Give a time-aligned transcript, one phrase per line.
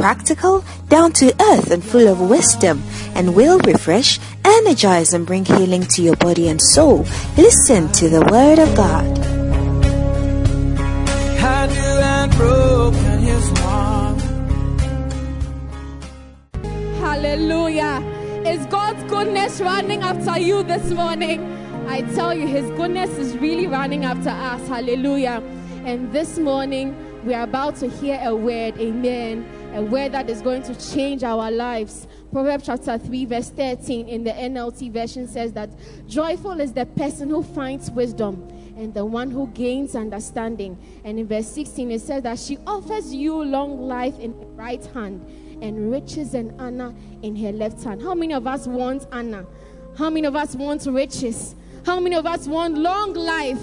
[0.00, 2.82] practical, down to earth, and full of wisdom,
[3.14, 7.04] and will refresh, energize, and bring healing to your body and soul.
[7.36, 9.06] Listen to the Word of God.
[11.42, 14.20] I knew I'd broken his heart.
[16.98, 18.02] Hallelujah.
[18.46, 21.38] Is God's goodness running after you this morning?
[21.86, 24.66] I tell you, His goodness is really running after us.
[24.68, 25.42] Hallelujah.
[25.84, 26.94] And this morning,
[27.24, 31.22] we are about to hear a word, amen, a word that is going to change
[31.22, 32.08] our lives.
[32.32, 35.70] Proverbs chapter 3, verse 13 in the NLT version says that
[36.08, 40.76] joyful is the person who finds wisdom and the one who gains understanding.
[41.04, 44.84] And in verse 16, it says that she offers you long life in her right
[44.86, 45.24] hand
[45.62, 48.02] and riches and honor in her left hand.
[48.02, 49.46] How many of us want honor?
[49.96, 51.54] How many of us want riches?
[51.86, 53.62] How many of us want long life?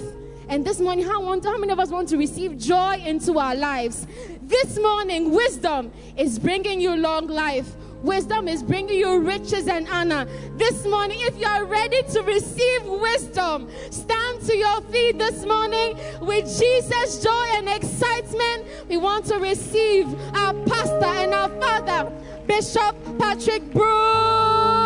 [0.50, 3.54] And this morning, how, want, how many of us want to receive joy into our
[3.54, 4.08] lives?
[4.48, 7.70] This morning, wisdom is bringing you long life.
[8.02, 10.24] Wisdom is bringing you riches and honor.
[10.56, 16.00] This morning, if you are ready to receive wisdom, stand to your feet this morning
[16.22, 18.64] with Jesus' joy and excitement.
[18.88, 22.10] We want to receive our pastor and our father,
[22.48, 24.77] Bishop Patrick Bruce.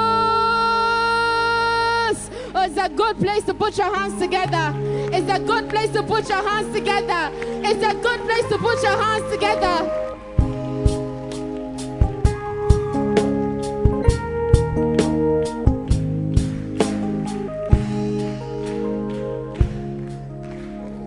[2.53, 4.73] Oh, it's a good place to put your hands together.
[5.13, 7.31] It's a good place to put your hands together.
[7.63, 10.01] It's a good place to put your hands together.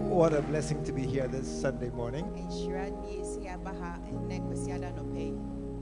[0.09, 2.25] What a blessing to be here this Sunday morning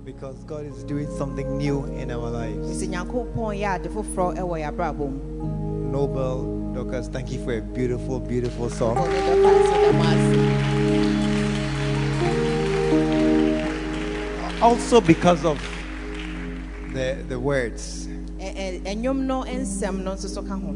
[0.04, 1.58] nhyira nie si aba ha ɛnnɛ kwasi ada nɔpɛ yi because God is doing something
[1.58, 2.82] new in our lives.
[2.82, 5.18] sɛ nyankopɔn yɛ ade foforɔ ɛwɔ yɛ abrabɔ mu
[5.92, 8.96] Noble Dorcas, thank you for a beautiful, beautiful song.
[8.96, 10.52] ɔne dɔka sɛ dɛm ase
[14.62, 15.58] Also because of
[16.94, 18.06] the, the words
[18.38, 20.74] Ɛ- ɛ- ɛnwom no nsɛm no nso so ka ho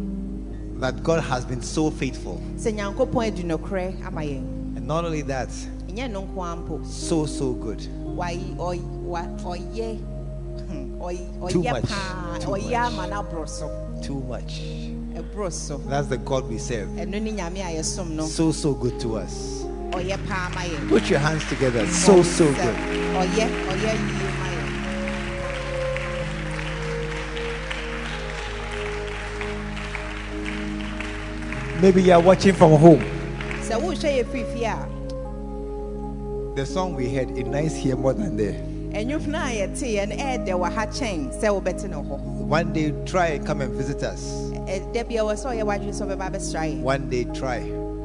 [0.78, 2.40] that God has been so faithful.
[2.56, 5.48] sɛ nyankopɔn adi nokorɛ ama yɛn And not only that,
[5.88, 7.80] ɛnyɛ no nko ara mpo so, so good.
[9.06, 9.98] Wayi- ɔy- wa- ɔyɛ
[10.68, 12.72] hmm, Too much, too much.
[12.72, 13.70] ama no aborɔ so
[14.02, 14.60] Too much.
[15.14, 16.88] ɛborɔ so That's the God we serve.
[16.90, 19.64] ɛno ne nyame a yɛsom no So, so good to us.
[19.92, 21.86] ɔyɛ paa ma yɛn Put your hands together.
[21.88, 22.56] So, so good.
[22.56, 25.82] ɔyɛ ɔyɛ yie ma yɛn
[31.80, 33.00] Maybe you are watching from home.
[33.62, 34.88] sɛ wohwɛ yɛ firi fie a
[36.56, 38.56] The song we heard, it nice here more than there.
[38.96, 42.92] Ɛnwom no a yɛteeɛ no ɛɛdɛ wɔ ha kyɛn sɛ wobɛte no hɔ One day,
[43.04, 44.50] try and come and visit us.
[44.68, 47.60] Ɛ- da bia wɔ sɛ ɔyɛ w'adwene sɛ ɔbɛba bɛsra One day, try.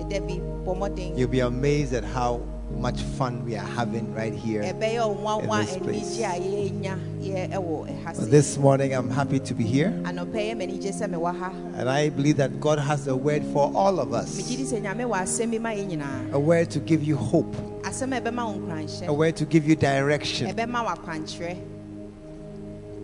[0.09, 2.41] da bi bɔ mmɔden You'll be amazed at how
[2.78, 4.62] much fun we are having right here.
[4.63, 6.18] in this place.
[6.18, 10.34] anigye a yɛnya yɛ ɛwɔ ɛha se This morning, I'm happy to be here, anɔpɛ
[10.35, 14.00] yɛ m'anigye sɛ mewɔ ha and I believe that God has a word for all
[14.00, 16.79] of us megye di sɛ nyame wɔ asɛm bi ma yɛ nyinaa a word to
[16.79, 20.90] give you hope, a ɛbɛma wo a nkuranhyɛ word to give you direction, ɛbɛma wo
[20.96, 21.58] akwankyerɛ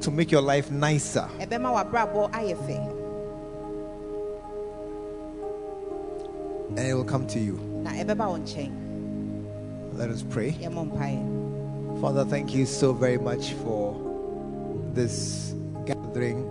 [0.02, 1.28] to make your life nicer.
[1.40, 2.94] ɛbɛma w'abrabɔ ayɛ fɛ
[6.70, 7.60] And it will come to you.
[7.84, 8.72] na ɛbɛba wo nkyɛn
[9.98, 10.52] Let us pray.
[12.02, 13.96] Father, thank you so very much for
[14.94, 15.56] this
[15.88, 16.46] gathering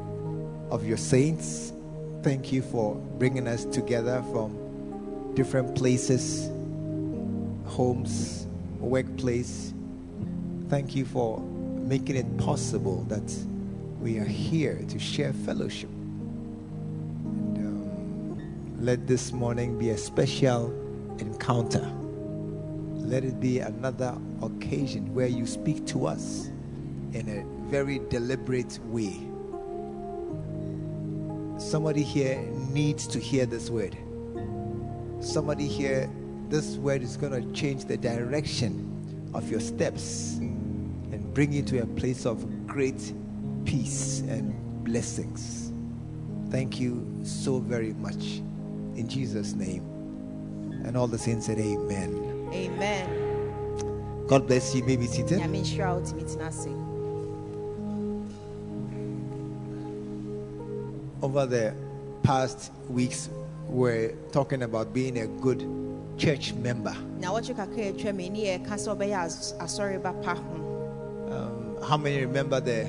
[0.69, 1.73] of your saints.
[2.25, 4.59] Thank you for bringing us together from
[5.37, 6.49] different places,
[7.67, 8.47] homes,
[8.79, 9.75] workplace.
[10.69, 13.33] Thank you for making it possible that
[14.01, 15.91] we are here to share fellowship.
[17.25, 20.71] And um, let this morning be a special
[21.19, 21.91] encounter.
[22.95, 26.51] Let it be another occasion where you speak to us
[27.13, 29.17] in a very deliberate way.
[31.59, 32.39] Somebody here
[32.73, 33.97] needs to hear this word.
[35.21, 36.11] Somebody here,
[36.49, 41.83] this word is going to change the direction of your steps and bring you to
[41.83, 43.13] a place of great
[43.65, 45.73] peace and blessings.
[46.51, 48.41] Thank you so very much.
[48.95, 49.83] In Jesus' name.
[50.85, 52.49] And all the saints said, Amen.
[52.53, 54.27] Amen.
[54.29, 54.85] God bless you.
[54.85, 55.07] May be.
[61.23, 61.75] Over the
[62.23, 63.29] past weeks,
[63.69, 65.65] we're talking about being a good
[66.19, 66.95] church member.
[67.21, 70.63] na wɔtwe kakra a atwa mu yi, ne yɛka sɛ ɔbɛyɛ as- asɔreba pa ho
[71.31, 72.89] Um, how many remember the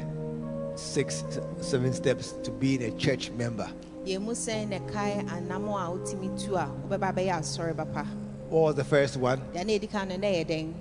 [0.75, 1.23] six,
[1.59, 3.67] seven steps to being a church member?
[4.05, 8.05] yɛn mu sɛn na kae anam a wotumi tu a wobɛba bɛyɛ asɔreba pa
[8.49, 9.41] What was the first one?
[9.53, 10.73] deɛ na ɛdi kan no na yɛ dɛn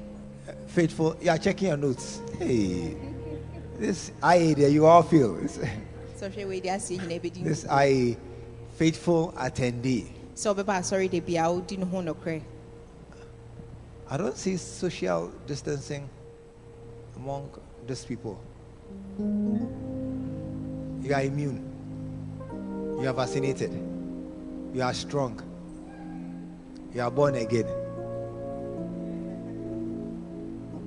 [0.69, 1.17] Faithful.
[1.21, 2.21] Yeah, checking your notes.
[2.39, 2.95] Hey,
[3.81, 5.35] this IA there, you all feel.
[5.35, 5.59] This,
[6.21, 6.31] sɛ
[8.77, 10.07] faithful attendee.
[10.35, 12.43] sɛ wobɛba asɔre da bia wodi no ho nokorɛ
[14.09, 16.09] I don't see social distancing
[17.17, 17.51] among
[17.89, 18.39] these people.
[19.19, 21.61] You are immune.
[23.01, 23.73] You are vaccinated.
[24.73, 25.43] You are strong.
[26.95, 27.67] You are born again.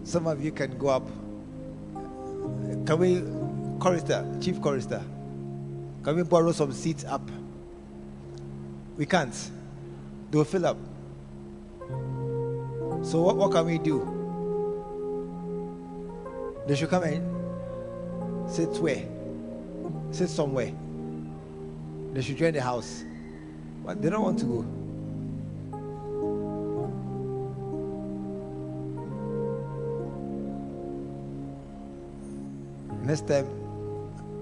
[0.06, 1.08] Some of you can go up.
[2.86, 3.22] Can we,
[3.80, 5.04] chorister, chief chorister,
[6.04, 7.30] can we borrow some seats up?
[9.00, 9.34] We can't.
[10.30, 10.78] They'll fill up.
[13.02, 14.04] So what, what can we do?
[16.68, 19.08] They should come and sit where?
[20.12, 20.74] Sit somewhere.
[22.12, 23.06] They should join the house.
[23.86, 24.66] But they don't want to go.
[33.06, 33.48] Next time,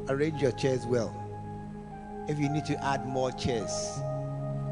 [0.09, 1.13] arrange your chairs well.
[2.27, 3.99] If you need to add more chairs,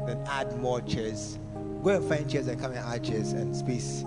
[0.06, 1.38] then add more chairs.
[1.82, 4.02] Go and find chairs and come and add chairs and space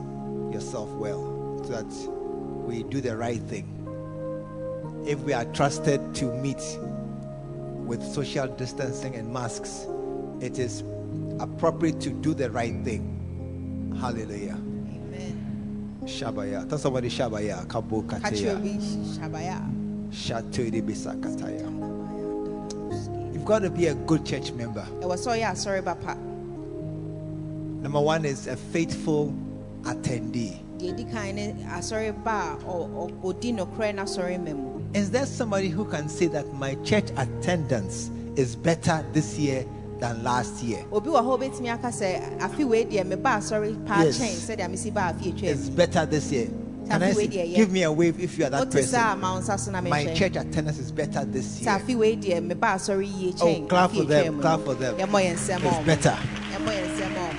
[0.52, 2.10] yourself well so that
[2.66, 3.76] we do the right thing.
[5.08, 6.62] If we are trusted to meet
[7.86, 9.88] with social distancing and masks,
[10.42, 10.84] it is
[11.40, 13.96] appropriate to do the right thing.
[14.00, 14.54] Hallelujah.
[14.56, 16.68] amen Shabaya.
[16.68, 17.66] Tell somebody Shabaya.
[17.68, 18.56] Kabo ka kyerɛ Kateya.
[18.58, 18.74] obi
[19.18, 19.58] hyabaya
[20.12, 21.69] Shatoide Bisakataya.
[23.50, 24.86] Got to be a good church member.
[25.02, 26.14] ɛwɔ sɛ ɔyɛ asɔreba pa
[27.82, 29.34] Number one is a faithful
[29.82, 30.60] attendee.
[34.94, 39.66] Is there somebody who can say that my church attendance is better this year
[40.00, 40.86] than last year?
[40.92, 44.20] obi wɔ hɔ wobɛtumi aka sɛ afe wei deɛ meba asɔre pa Yes.
[44.20, 46.50] kyɛn sɛdeɛ mesi ba afe atwa It's better this year.
[46.90, 47.18] Can I Afi see?
[47.18, 47.58] wei deɛ, yeah.
[47.58, 49.20] Give me a wave if you are that person.
[49.20, 51.70] ma wo nsa so na My church attendance is better this year.
[51.78, 54.42] afe wei deɛ meba asɔre yie Oh, clap for them.
[54.42, 54.96] Clap for them.
[54.98, 56.18] yɛmmɔ yɛn nsɛm It's better.
[56.52, 57.36] yɛmmɔ yɛn nsɛm ɔmo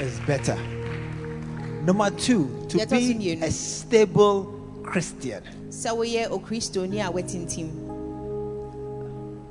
[0.00, 0.56] It's better.
[1.84, 4.46] Number two, to be a stable
[4.82, 5.42] Christian.
[5.70, 7.70] sɛ woyɛ okristoni a watintim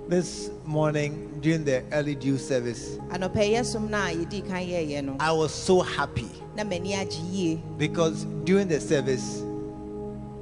[0.10, 5.04] This morning during the early dew service, anɔpɛ yɛ som no a yɛdii kan yɛɛyɛ
[5.04, 9.42] no I was so happy na m'ani agye because during the service,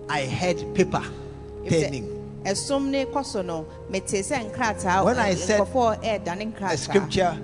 [0.10, 1.04] I heard paper
[1.70, 2.08] turning.
[2.44, 5.62] ɛsom ne kɔ so no mete sɛ nkrataa When I ɛ- said
[6.74, 7.38] A scripture,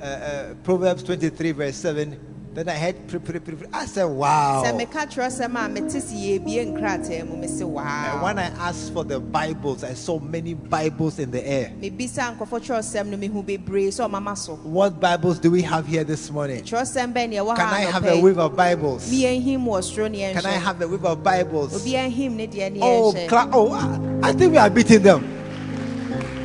[0.00, 2.18] uh, uh, Proverbs 23, verse 7.
[2.58, 4.64] Then I heard, pri- pri- pri- pri- I said, wow.
[4.66, 9.04] sɛ meka kyerɛsɛm a mete si yɛbie nkrataa mu mese And when I asked for
[9.04, 11.70] the Bibles, I saw many Bibles in the air.
[11.80, 16.02] mebisa nkɔfo kyerɛsɛm no mehu bebree sɛ ɔmama so What Bibles do we have here
[16.02, 16.64] this morning?
[16.64, 19.08] kyerɛsɛm bɛn neɛ ɛwɔ Can I have a wave of Bibles?
[19.08, 21.80] miɛ nhim wɔ soro ne Can I have a wave of Bibles?
[21.80, 25.24] obiaa nhim ne deɛ ne Oh, cla- oh, I I think we are beating them.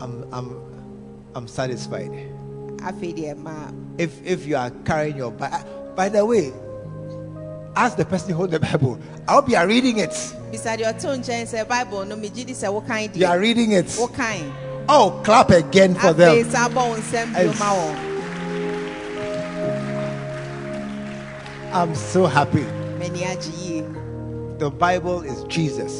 [0.00, 0.56] I'm, I'm,
[1.34, 2.10] I'm satisfied.
[2.80, 6.52] afei deɛ ma If, if you are carrying your Bible, by the way,
[7.76, 8.98] ask the person who hold the Bible.
[9.26, 10.10] I hope you are reading it.
[10.50, 13.86] bisa your nkyɛn sɛ bible no megye di sɛ wokan You are reading it.
[13.86, 14.50] wokan
[14.90, 16.48] Oh, clap again for them.
[21.70, 22.64] I'm so happy.
[22.98, 25.92] m'ani agye yie The Bible is Jesus.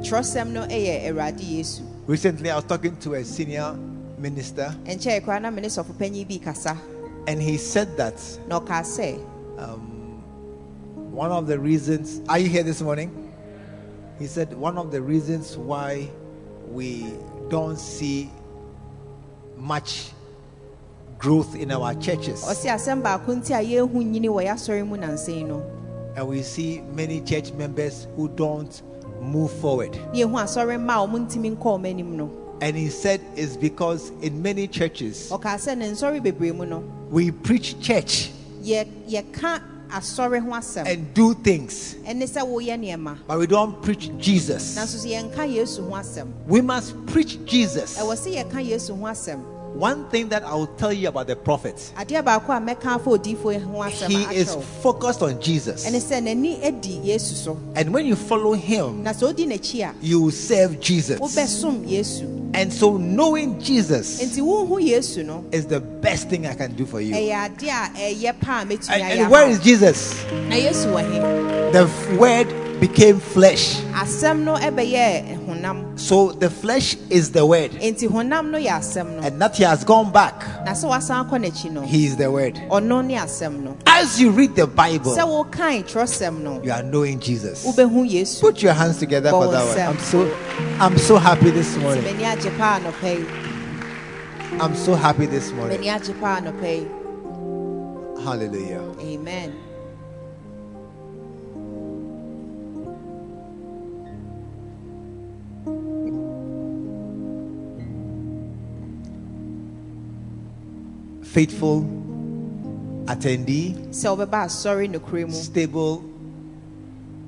[0.00, 3.76] yɛ awurade Recently, I was talking to a senior
[4.16, 6.74] minister, nkyɛe koraa na me ne sɔfopanyin bi kasa
[7.28, 8.14] and he said that
[8.48, 9.20] na ɔkaa sɛ
[9.58, 10.22] um,
[11.12, 12.22] one of the reasons.
[12.26, 13.30] Are you here this morning?
[14.18, 16.08] He said one of the reasons why
[16.66, 17.12] we
[17.50, 18.30] don't see
[19.58, 20.12] much
[21.20, 25.46] growth in our churches, ɔse asɛm baako nti a yɛhu nyini wɔ yɛasɔre mu nansɛn
[25.48, 25.62] no.
[26.16, 28.82] And we see many church members who don't
[29.20, 29.92] move forward.
[30.12, 32.30] ne yɛhu asɔre mma a ɔmo ntumi nkɔ ɔmo anim no.
[32.62, 36.82] And he said it's because in many churches ɔkaa sɛ ne nsɔre bebree mu no
[37.10, 38.30] we preach church,
[38.62, 39.60] yɛ- yɛka
[39.90, 40.86] asɔre ho asɛm.
[40.86, 43.18] and do things, ɛne sɛ woyɛ nneɛma.
[43.26, 44.74] But we don't preach Jesus.
[44.76, 46.28] nanso so yɛnka yesu ho asɛm.
[46.46, 47.98] We must preach Jesus.
[49.76, 51.36] Ɛwɔ sɛ yɛka yesu ho asɛm One thing that I will tell you about the
[51.36, 55.86] prophet, adeɛ baako a mɛka afa odiifo ho asɛm he is focused on Jesus.
[55.86, 59.88] ɛne sɛ n'ani adi yesu so And when you follow him, na sɛ odi n'akyi
[59.90, 61.18] a you will serve Jesus.
[62.52, 66.84] And so knowing Jesus nti wohu yesu no is the best thing I can do
[66.84, 67.14] for you.
[67.14, 70.24] ɛyɛ adeɛ a ɛyɛ pa a mɛtumi And, and where is Jesus?
[70.48, 71.20] na yesu wɔ he
[71.70, 71.86] The
[72.18, 72.48] word
[72.80, 73.76] became flesh.
[73.92, 77.72] asɛm no ɛbɛyɛ honam So the flesh is the word.
[77.72, 80.40] enti honam no yɛ asɛm no And that he has gone back.
[80.64, 82.54] na sɛ wasan akɔ n'akyi no He is the word.
[82.70, 86.82] ɔno ne asɛm no As you read the Bible, sɛ wokan twerɛsɛm no you are
[86.82, 87.64] knowing Jesus.
[88.40, 89.78] Put your hands together for that one.
[89.78, 90.34] I'm so
[90.80, 92.02] I'm so happy this morning.
[92.04, 93.26] m'ani agye paa anɔpa yi
[94.60, 95.78] I'm so happy this morning.
[95.80, 96.86] m'ani agye paa anɔpa yi
[98.24, 98.82] Hallelujah.
[99.00, 99.52] amen
[111.32, 111.84] Faithful
[113.06, 116.02] attendee, sɛ wobɛba asɔre nokorɛ mu stable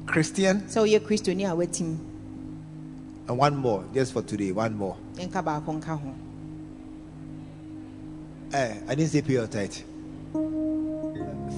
[0.07, 1.55] Christian, sɛ woyɛ kristoni a
[3.29, 4.51] and one more just for today.
[4.53, 4.97] One more.
[5.17, 6.15] nka baako nka ho
[8.55, 9.77] Eh, I didn't say pay your tithe.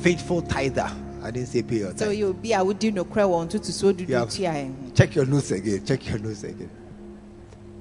[0.02, 0.88] Faithful tither.
[1.22, 2.08] I didn't say pay your sɛ tithe.
[2.10, 4.24] woyɛ obi a wodi nokorɛ wɔ ntotosoɔ dudu Yeah.
[4.26, 5.84] tua ɛ ho Check your notes again.
[5.84, 6.70] Check your notes again.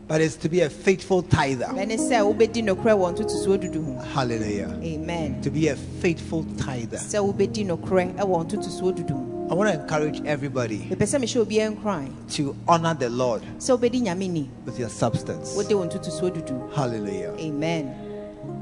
[0.07, 1.65] But it's to be a faithful tither.
[1.67, 4.77] bɛne sɛ wobɛdi nokorɛ wɔ ntotosoɔ dudu ho Hallelujah.
[4.83, 6.97] amen To be a faithful tither.
[6.97, 11.45] sɛ wobɛdi nokorɛ ɛwɔ ntotosoɔ dudu ho I want to encourage everybody mepɛ sɛ mehyɛ
[11.45, 15.55] obiara nkran to honor the Lord sɛ wobɛdi nyame ni with your substance.
[15.55, 17.33] wode wɔ ntotosoɔ dudu Hallelujah.
[17.39, 17.95] amen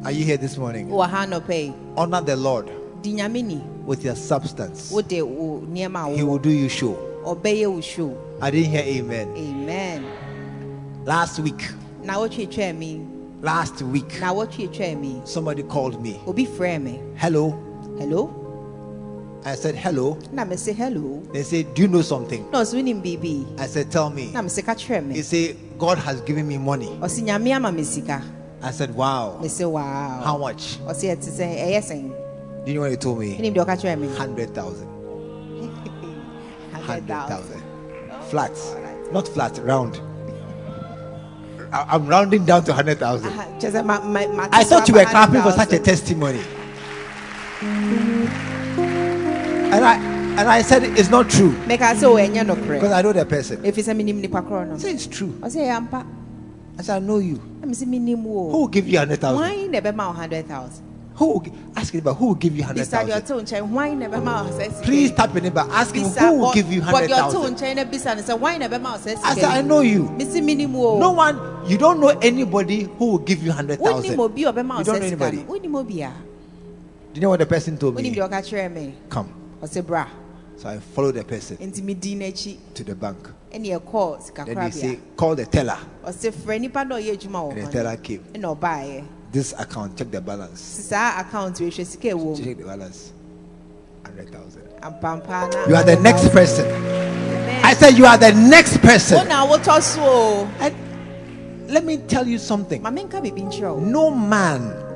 [0.05, 0.89] Are you here this morning?
[0.89, 2.69] wowɔ ha nɔpɛ yi Honor the Lord
[3.01, 4.91] di nyame ni with your substance.
[4.91, 6.95] wode wo nneɛma a He will do you show.
[7.25, 9.27] ɔbɛyɛ wo show I didn't hear amen.
[9.35, 10.03] amen
[11.05, 11.69] Last week,
[12.03, 13.01] na wotwe twaa me?
[13.41, 15.21] last week, na wotwe twaa me?
[15.25, 16.19] somebody called me.
[16.27, 17.51] obi frɛ me Hello.
[17.97, 18.29] hello
[19.43, 20.19] I said, Hello.
[20.31, 22.45] na say hello They say, Do you know something?
[22.51, 24.31] na ɔse wonim biribi I said, Tell me.
[24.31, 26.89] na mese ka kyerɛ He me said, God has given me money.
[27.01, 28.21] Oh, ɔse nyame ama me sika
[28.61, 29.39] I said, Wow.
[29.41, 30.77] Me say wow How much?
[30.85, 32.11] ɔse ɛte sɛ ɛyɛ sɛn
[32.65, 33.37] Do you know what he told me?
[33.37, 34.87] wonim deɛ ɔka kyerɛ me 100,000.
[34.87, 34.87] 100,000
[36.71, 37.63] 100,000.
[38.29, 38.51] Flat.
[39.11, 39.99] Not flat, round.
[41.73, 43.29] I- I'm rounding down to 100,000.
[43.31, 46.41] Aha, kyerɛ sɛ ma- ma- ma- I thought you were clapping for such a testimony.
[49.71, 49.95] And I
[50.37, 53.57] and I said it's not true meka sɛ o ɛnyɛ because I know the person.
[53.59, 55.33] menim nipa korɔ I said it's true.
[55.41, 56.05] ɛyɛ ampa
[56.77, 57.39] I said I know you.
[57.61, 60.90] na mese menim Who will give you 100,000?
[61.21, 62.63] Hwan na ɛbɛma wo 100000 Who will gi- ask him about who will give you
[62.63, 63.45] bisa deɛ 100,000?
[63.45, 65.65] nkyɛn hwan na ɛbɛma wo sɛ Please tap your neighbor.
[65.71, 67.55] Ask him who will give you deɛ ɔte wo 100,000.
[67.55, 70.03] nkyɛn na bisa no sɛ hwan na ɛbɛma wo sɛ I said I know you.
[70.17, 74.19] mese menim wo No one, you don't know anybody who will give you wonim 100,000.
[74.19, 75.37] obi a ɔbɛma wo You don't sɛ know anybody.
[75.43, 76.11] wonim obi a
[77.13, 78.15] Do you know what the person told wonim me?
[78.15, 79.29] deɛ ɔka kyerɛ me Come.
[79.61, 80.07] ɔsɛ bra
[80.57, 83.17] So I followed the person enti medi n'akyi to the bank.
[83.53, 85.77] ɛne ɛkɔɔ Then he say, call the teller.
[86.05, 88.23] ɔsɛ frɛ nipa na ɔyɛ adwuma And the wɔ teller no came.
[88.33, 90.59] ɛna ɔbaeɛ This account, check the balance.
[90.59, 93.11] saa account wei hwɛ sika ɛwɔ mu Check the balance.
[94.03, 94.61] 100,000.
[94.81, 96.65] ampampa na You are the next person.
[96.65, 97.65] Amen.
[97.65, 99.27] I said, You are the next wo person.
[99.27, 100.75] na wotɔ so o And
[101.69, 104.90] let me tell you something ma menka biribi nkyerɛ wo no man nipa bia ni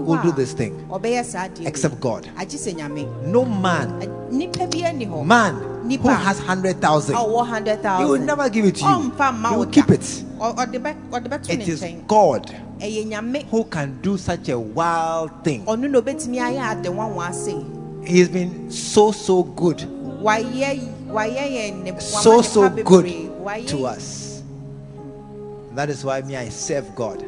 [0.00, 0.86] will do this thing?
[0.90, 2.28] Ɔbɛyɛ saa deɛ except God.
[2.36, 3.06] agye sɛ nyame.
[3.26, 5.54] No man, A- nipa bia ni hɔ man
[5.88, 9.12] who has 100,000, a ɔwɔ hundred he will never give it to you.
[9.48, 10.00] He will keep it.
[10.38, 12.54] Ɔ- ɔde bɛ ɔde bɛto It is God
[13.50, 15.64] who can do such a wild thing.
[15.66, 17.54] ɔno na obɛtumi ayɛ ade nwanwa ase
[18.04, 19.78] He has been so, so good,
[20.22, 23.06] wayɛ wayɛ yɛn ne so, so good
[23.68, 24.42] to us.
[25.74, 27.24] That is why me, I serve God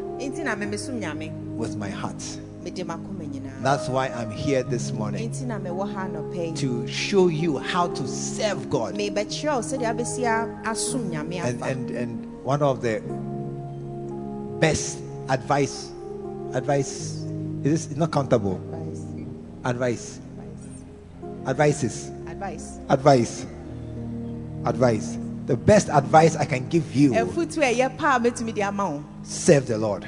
[1.59, 2.23] nti na memesom nyame with my heart.
[2.63, 3.63] mede makoma nyinaa.
[3.63, 6.53] That's why I'm here this morning nti na mewɔ ha anɔpɛ yi.
[6.55, 8.95] to show you how to serve God.
[8.95, 13.01] mebɛkyerɛ wo sɛdeɛ abɛsi a- asom nyame And, and, and one of the
[14.61, 15.91] best advice,
[16.53, 17.23] advice,
[17.65, 18.61] is this not countable?
[19.65, 20.21] Advice,
[21.47, 22.79] advices, advice.
[22.89, 23.47] Advice,
[24.67, 25.19] advice.
[25.47, 28.91] The best advice I can give you ɛfotu a ɛyɛ pa a mɛtumi de ama
[28.91, 29.05] wo.
[29.23, 30.07] Serve the Lord.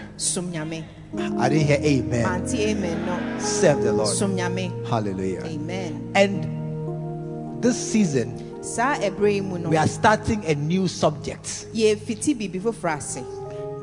[1.39, 2.25] I didn't hear amen.
[2.25, 4.09] mante amen no Serve the Lord.
[4.89, 5.43] Hallelujah.
[5.45, 11.67] amen And this season, saa ɛberɛ yi mu no we are starting a new subject.
[11.75, 13.23] yɛfiti biribi foforɔ ase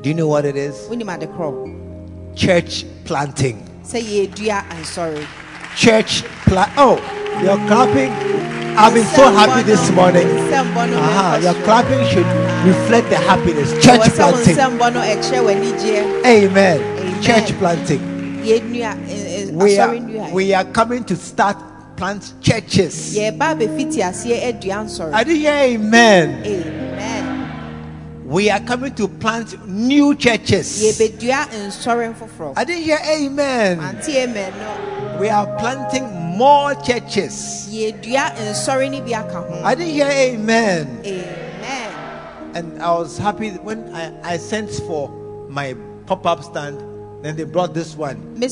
[0.02, 0.74] Do you know what it is?
[0.88, 3.62] wonim ade korɔ Church planting.
[3.84, 5.24] sɛ yɛdua ansɔre
[5.76, 6.70] Church plant.
[6.76, 6.96] Oh,
[7.42, 8.12] You're clapping.
[8.76, 10.26] I've been so happy this morning.
[10.26, 12.26] nsɛmbɔ no Aha, mɛkɔ your clapping should
[12.66, 13.72] reflect the happiness.
[13.84, 14.54] Church planting.
[14.56, 16.80] nsɛmbɔ no ɛkyerɛ w'anigyeɛ Amen.
[17.24, 18.00] Church planting.
[18.44, 19.96] ɛ- ɛ- eh, eh, We are,
[20.32, 21.56] we are coming to start
[21.96, 23.16] plant churches.
[23.16, 26.42] yɛba abɛfiti aseɛ adua eh, nsɔre I didn't hear amen.
[26.44, 27.40] amen
[28.26, 30.82] We are coming to plant new churches.
[30.82, 33.80] yɛbɛdua nsɔre foforɔ I didn't hear amen.
[33.80, 34.52] amen
[35.20, 36.04] We are planting
[36.36, 37.68] more churches.
[37.70, 41.00] yɛdua nsɔre no bi I didn't hear amen.
[41.06, 41.90] amen
[42.54, 45.08] And I was happy when I, I sent for
[45.48, 45.74] my
[46.06, 46.93] pop up stand.
[47.24, 48.36] Then they brought this one.
[48.38, 48.44] You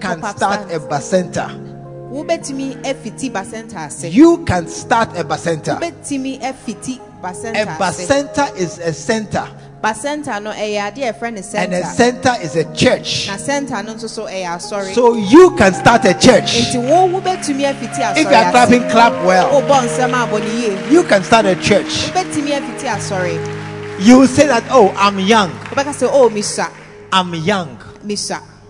[0.00, 0.86] can start a stands?
[0.86, 1.66] bacenta.
[2.10, 8.94] wobɛtumi afiti basɛnta ase You can start a wobɛtumi afiti A ase bacenta is a
[8.94, 9.46] center,
[9.84, 13.26] basɛnta no eh, adeɛ a yɛfrɛ no and a center center is a church.
[13.28, 16.56] na center no so ɛyɛ eh, asɔre So you can start a church.
[16.72, 19.60] nti wo wobɛtumi afiti ah, If you are ah, clapping, clap well.
[19.60, 22.10] wobɔ nsɛm abɔ ne yie You can start a church.
[22.14, 25.50] asɔre ah, You will say that, oh, I'm young.
[25.68, 26.70] wobɛka sɛ o oh, misua
[27.12, 27.89] I'm young.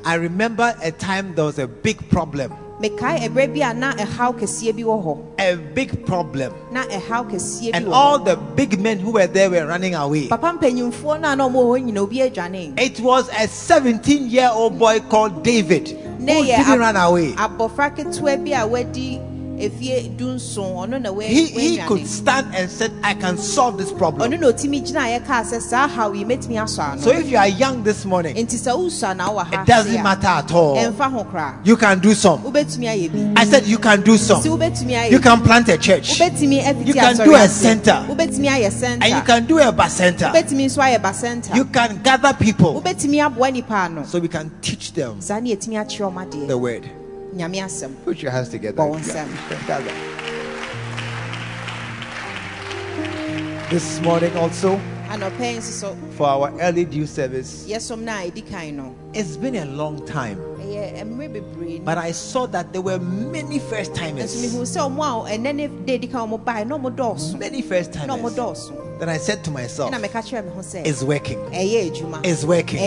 [0.04, 2.52] I remember a time there was a big problem.
[2.80, 6.52] mekae ɛberɛ bi a na ɛhaw kɛseɛ bi wɔ hɔ A big problem.
[6.72, 9.94] na ɛhaw kɛseɛ bi And wɔ all the big men who were there were running
[9.94, 10.28] away.
[10.28, 14.48] papa mpanyimfoɔ no a na ɔmɔ hɔ nyina obi adwane It was a 17 year
[14.50, 17.32] old boy called David who na didn't ab- run away.
[17.34, 19.20] abɔfra ketewa bi a wadi
[19.60, 24.30] efie dunson ɔno na He, he could stand and said, I can solve this problem.
[24.30, 27.28] ɔno na otimi gyina a yɛkaa sɛ saa haw yi mɛtumi asɔ ano So if
[27.30, 30.52] you are young this morning, nti sɛ wosua na wowɔ ha it doesn't matter at
[30.52, 30.76] all.
[30.76, 32.42] ɛmfa ho koraa You can do some.
[32.42, 34.42] wobɛtumi ayɛ bi I said, You can do some.
[34.44, 36.18] You can plant a church.
[36.20, 38.04] You can do a center.
[38.08, 40.32] wobɛtumi ayɛ center And you can do a bacenta.
[40.32, 44.28] wobɛtumi nso ayɛ ba center You can gather people wobɛtumi aboa nipa ano so we
[44.28, 46.88] can teach them saa ne yɛtumi akyerɛ ɔma the word.
[47.34, 48.76] Nyame asɛm Put your hands together.
[48.82, 49.00] Bɔ
[53.70, 57.66] This morning also anɔpɛ yi nso so for our early due service.
[57.68, 61.98] yɛsom no a ɛdi kan no It's been a long time, ɛyɛ mmerɛ bebree but
[61.98, 64.34] I saw that there were many first timers.
[64.36, 67.62] mehu sɛ ɔmo a ɛnɛ ne da ɛdi kan ɔmo bae na ɔmo dɔɔso Many
[67.62, 68.70] first timers.
[69.00, 71.40] Then I said to myself, ɛna meka kyerɛ me ho sɛ It's working.
[71.52, 72.78] It's working.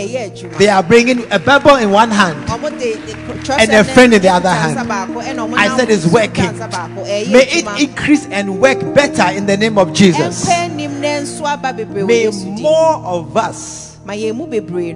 [0.58, 2.46] They are bringing a Bible in one hand.
[2.46, 4.78] ɔmo de de- twerɛsɛm And a friend in the other hand.
[4.88, 6.44] baako, ɛna ɔmo I said it's working.
[6.44, 7.04] nsa baako.
[7.04, 10.44] Ɛyɛ May it increase and work better in the name of Jesus.
[10.44, 14.94] ɛmpɛ nim na nso aba bebree wɔ May more of us, ma yɛn mu bebree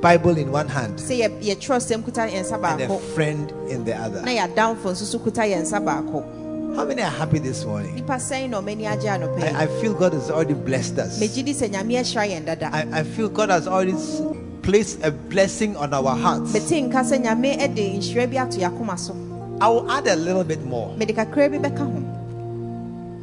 [0.00, 3.84] Bible in one hand sɛ yɛ yɛtwerɛ sɛm kuta yɛn nsa and a friend in
[3.84, 4.22] the other.
[6.68, 7.94] Na yɛadamfo nso so kuta yɛn nsa baako How many are happy this morning?
[7.94, 11.20] nipa sɛn na ɔmani agye anɔpɛ I, I feel God has already blessed us.
[11.20, 13.94] megye di sɛ nyame ahyira yɛn dada I, I feel God has already
[14.62, 16.52] placed a blessing on our hearts.
[16.52, 19.14] mete nka sɛ nyame de nhyira bi ato yɛakoma so
[19.60, 20.94] I will add a little bit more.
[20.96, 22.04] mede kakra bi bɛka ho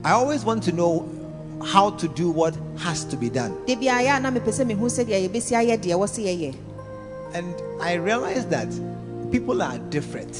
[0.03, 1.09] I always want to know
[1.63, 3.55] how to do what has to be done.
[3.65, 6.55] da biara yɛ a na mepɛ sɛ mehu sɛdeɛ yɛbɛsi ayɛ deɛ ɛwɔ sɛ yɛyɛ
[7.33, 8.69] And I realize that
[9.29, 10.31] people are different.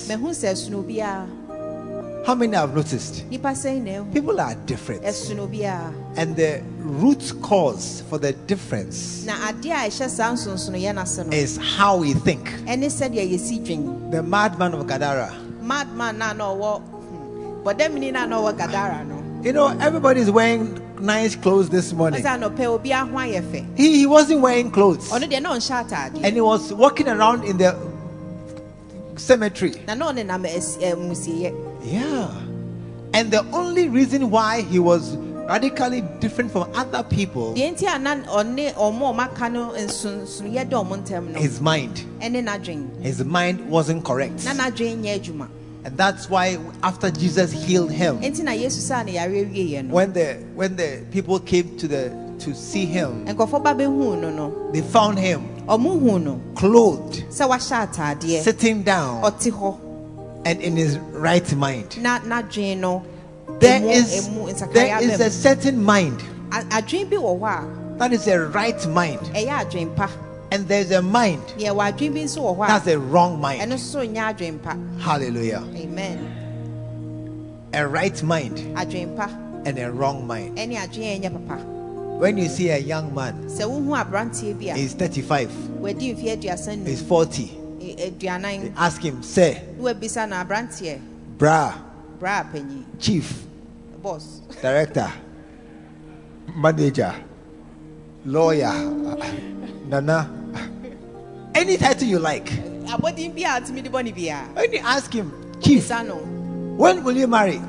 [2.26, 3.24] How many have noticed?
[3.30, 5.04] nipa sɛn na ɛhu People are different.
[5.06, 11.24] And the root cause for the difference na adeɛ a ɛhyɛ saa nsonsono yɛ n'ase
[11.24, 12.50] no is how we think.
[12.66, 15.32] ɛne sɛdeɛ yɛsi dwen The madman of Gadara.
[15.62, 21.36] madman na ɔwɔ hmm, bɔdamini na na ɔwɔ gadara no You know, everybody's wearing nice
[21.36, 22.24] clothes this morning.
[22.24, 25.12] ɔsɛ anɔpɛ obi aho ayɛ fɛ He, he wasn't wearing clothes.
[25.12, 27.76] ɔno deɛ na ɔnhyɛ ataadeɛ And he was walking around in the
[29.18, 29.74] cemetery.
[29.88, 32.32] na na ɔne nam ɛs- ɛ, eh, musieɛ Yeah.
[33.14, 35.16] And the only reason why he was
[35.48, 40.70] radically different from other people deɛ nti a na ɔne ɔmo a ɔmaka no nsonsonoyɛ
[40.70, 42.04] da ɔmo ntɛm no his mind.
[43.02, 44.44] His mind wasn't correct.
[44.46, 45.48] na n'adwen nyɛ adwuma
[45.86, 49.94] And that's why after Jesus healed him, nti na yesu saa ne yare wieɛ no
[49.94, 54.30] when the when the people came to the to see him, nkɔfo ba bɛhuu no
[54.30, 55.44] no they found him
[56.56, 59.24] clothed, sitting down,
[60.46, 62.02] and in his right mind.
[62.02, 63.04] na n'adwen no
[63.60, 64.28] There is
[64.74, 66.18] there is a certain mind.
[66.18, 66.58] Mu.
[66.58, 70.10] A- adwen bi wɔ hɔ that is a right mind, a ɛyɛ adwen pa.
[70.52, 71.42] And there's a mind.
[71.58, 73.72] Deɛ wɔ adwen bi nso that's a wrong mind.
[73.72, 74.76] nso nyɛ adwen pa.
[75.00, 75.64] Hallelujah.
[75.76, 76.32] amen.
[77.74, 80.60] A right mind and a wrong mind.
[82.16, 84.66] Ɛne adwen a ɛnyɛ papa When you see a young man, sɛ wohu aberanteɛ bi
[84.72, 87.52] a he's 35, wadi mfe aduasa he's num 40.
[87.80, 91.00] e- aduanan They ask him, Sir, na wabisa no aberanteɛ
[91.38, 91.74] bra,
[92.20, 92.46] bra
[93.00, 93.46] chief,
[94.02, 95.12] boss director,
[96.56, 97.14] manager,
[98.26, 98.74] lawyer,
[99.88, 100.30] nana,
[101.54, 102.50] any title you like.
[102.88, 107.62] abɔden bi a atumi de bɔ When you ask him, chief, When will you marry?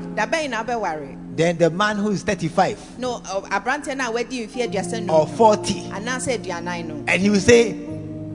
[1.37, 4.07] Da bɛn na wobɛware Then the man who is 35 no uh, ɔ- aberanteɛ no
[4.07, 7.71] a wadi mfe aduasa or no 40 anaasɛ aduanan no and he will say,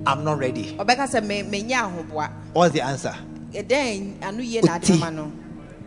[0.07, 0.75] I'm not ready.
[0.79, 3.15] ɔbɛka sɛ "Me- menya ahoboa What's the answer?
[3.53, 4.93] Then ano yie na Oti.
[4.95, 5.33] adama no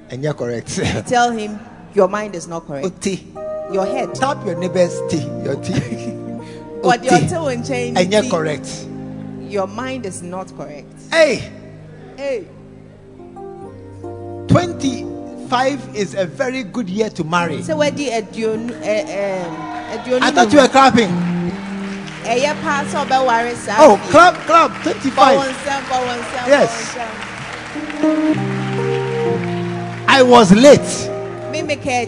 [0.10, 0.76] And you're correct.
[1.08, 1.60] tell him
[1.94, 3.28] your mind is not correct Oti.
[3.72, 5.24] your head Tap your neighbor's tea.
[5.44, 5.74] Your tea.
[5.74, 7.08] wɔde Oti.
[7.10, 7.98] ɔte wo change.
[7.98, 8.86] And you're correct.
[9.42, 11.52] your mind is not correct Hey,
[12.18, 12.46] hey
[15.50, 17.58] 25 is a very good year to marry.
[17.58, 21.10] sɛ wadi aduonu ɛ- ɛm, I thought you were clapping.
[22.26, 24.72] sɛ Oh, clap, clap.
[24.84, 25.38] 25.
[25.40, 26.72] wɔn nsɛm bɔ wɔn nsɛm Yes.
[26.72, 27.06] bɔ
[28.02, 30.08] wɔn nsɛm.
[30.08, 31.10] I was late.
[31.52, 32.06] me me ka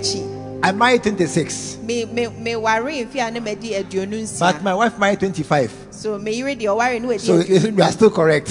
[0.63, 1.77] I married 26.
[1.83, 5.71] me me me ware mfe a ne madi aduonu But my wife married 25.
[5.91, 7.35] so me yere deɛ ɔware ne wadi So
[7.71, 8.47] we are still correct.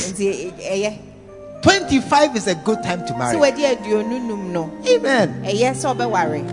[1.62, 3.36] Nti ɛ- ɛyɛ 25 is a good time to marry.
[3.36, 5.42] wadi aduonu num no Amen.
[5.44, 6.44] ɛyɛ sɛ ɔbɛware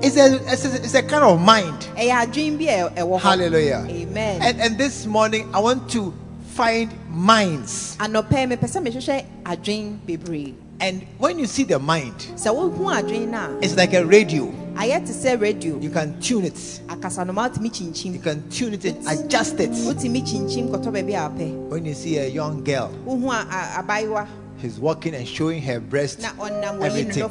[0.00, 1.88] It's a, it's a, it's a kind of mind.
[1.96, 3.84] ɛyɛ adwene bi a ɛ- ɛwɔ hɔ Hallelujah.
[3.88, 6.14] amen And, and this morning, I want to
[6.54, 7.96] find minds.
[10.80, 13.28] Anɔpɛ mepɛ sɛ mehwehwɛ adwene bebree And when you see the mind, sɛ wohu adwene
[13.28, 14.46] no a it's like a radio.
[14.76, 16.80] ayɛ to say radio You can tune it.
[16.88, 16.96] You
[18.20, 19.70] can tune it and adjust it.
[19.70, 22.90] wotumi kyinkyim kɔtɔ baabi a wopɛ When you see a young girl,
[24.60, 27.24] she's walking and showing her breast, na ɔnam wɔyi everything.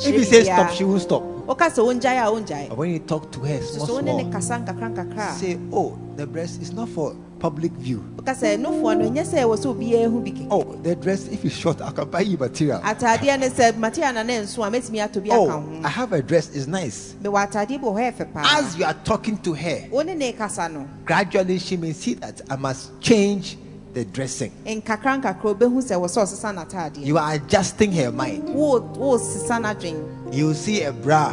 [0.00, 1.35] If you say stop, she will stop.
[1.46, 4.12] Woka sɛ wongyae a wongyae But when you talk to her small, soso wo ne
[4.16, 8.02] ne small, kasa nkakra nkakra a say, oh, the breast is not for public view.
[8.16, 11.28] woka sɛ nofoɔ no ɛnyɛ sɛ ɛwɔ sɛ obiaa hu bi ke Oh, the dress,
[11.28, 12.80] if it's short, I can buy you material.
[12.80, 16.12] atadeɛ no sɛ material na ne nso a mɛtumi atɔ bi aka Oh, I have
[16.12, 17.14] a dress, it's nice.
[17.22, 20.14] mewɔ atadeɛ bi wɔ hɔ ɛfɛ paa As you are talking to her, wo ne
[20.14, 23.58] ne kasa no gradually she may see that I must change
[23.96, 24.52] the dressing.
[24.66, 28.44] nkakra nkakra wobɛhu sɛ wɔ sɛ ɔsesa n'atadeɛ You are adjusting her mind.
[28.54, 31.32] wo wosesa n'adwen You see a bra,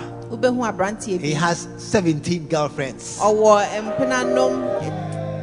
[1.20, 3.20] he has 17 girlfriends.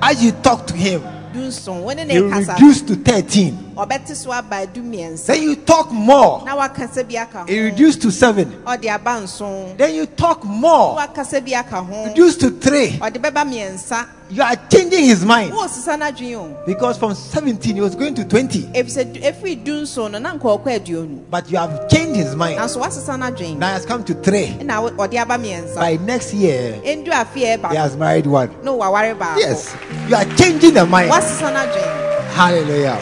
[0.03, 1.03] As you talk to him,
[1.35, 3.70] dunson wo ne ne you reduce to 13.
[3.77, 7.65] Ɔbɛte so aba du mmiɛnsa Then you talk more, na wakasa bi aka it ho
[7.65, 8.47] reduce to 7.
[8.67, 12.99] ɔde aba Then you talk more, wakasa bi aka ho reduce to 3.
[13.01, 15.53] ɔde bɛba You are changing his mind.
[15.53, 18.63] wosesa n'adwen o Because from 17 he was going to 20.
[18.75, 22.59] efisɛ du- efiri du nson no na nkɔɔkɔ But you have changed his mind.
[22.59, 24.59] nanso wasesa n'adwen Now has come to 3.
[24.61, 27.05] ɛna wo- ɔde aba mmiɛnsa By next year, he
[27.77, 28.51] has married one.
[29.37, 29.75] Yes,
[30.09, 31.11] you are changing the mind.
[32.33, 32.99] Hallelujah.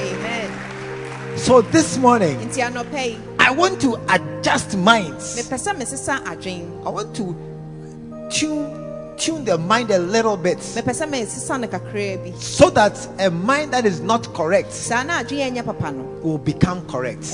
[1.39, 5.37] So this morning, nti anɔpɛ yi I want to adjust minds.
[5.41, 7.35] mepɛ sɛ mesesa adwen I want to
[8.29, 12.93] tune tune the mind a little bit mepɛ sɛ mesesa no kakraa bi so that
[13.21, 17.25] a mind that is not correct saa a ɛnyɛ papa will become correct.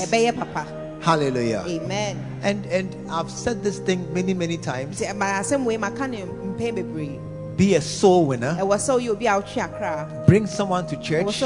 [1.01, 1.63] Hallelujah.
[1.67, 5.01] amen And and I've said this thing many many times.
[5.01, 7.19] nti ɛma asɛm wei maka ne mpɛn bebree
[7.57, 8.55] Be a soul winner.
[8.59, 11.41] ɛwɔ sɛ woyɛ obi a wotwe Bring someone to church.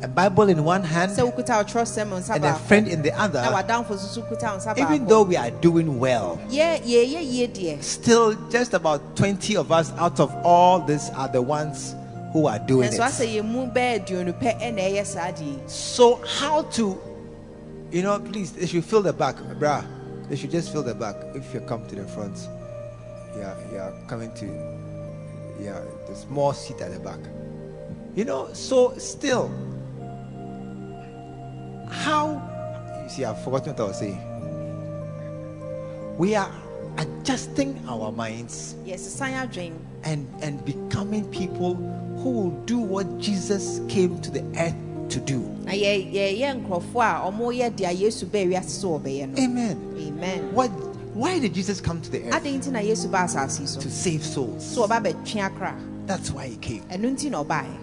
[0.00, 2.34] Sɛ wode obi ba asɔre A Bible in one hand sɛ wokuta wotwerɛsɛm wo nsa
[2.36, 3.40] and a friend in the other.
[3.40, 7.82] wadamfo nso kuta wo nsa Even though we are doing well, yɛ yɛyɛ yie deɛ
[7.82, 11.94] still just about 20 of us out of all this are the ones
[12.32, 12.98] who are doing it.
[12.98, 15.58] yɛn mu bɛyɛ aduonu pɛ ɛna ɛyɛ saa deɛ yi.
[15.66, 16.98] So how to,
[17.92, 19.84] you know, please, they should fill the back, bruh.
[20.28, 21.16] They should just fill the back.
[21.34, 22.48] If you come to the front,
[23.36, 24.46] yeah, yeah, coming to,
[25.62, 27.20] yeah, the small seat at the back.
[28.16, 29.50] You know, so still,
[31.88, 32.40] how,
[33.02, 34.18] you see, I've forgotten what I was saying.
[36.18, 36.50] We are
[36.98, 39.18] adjusting our minds yes,
[39.52, 39.74] dream.
[40.04, 41.74] and and becoming people
[42.22, 44.76] who will do what Jesus came to the earth
[45.10, 45.40] to do.
[45.64, 49.94] na yɛ- yɛyɛ nkurɔfoɔ a ɔmoyɛ deɛ yesu baa wiase sɛ wɔbɛyɛ no Amen.
[49.98, 50.70] amen What?
[51.14, 52.34] Why did Jesus come to the earth?
[52.42, 54.62] adɛn nti na yesu baa asase yi so To save souls.
[54.76, 56.82] sɛ ɔba bɛtwe That's why he came.
[56.90, 57.76] ɛno nti na ɔbaeɛ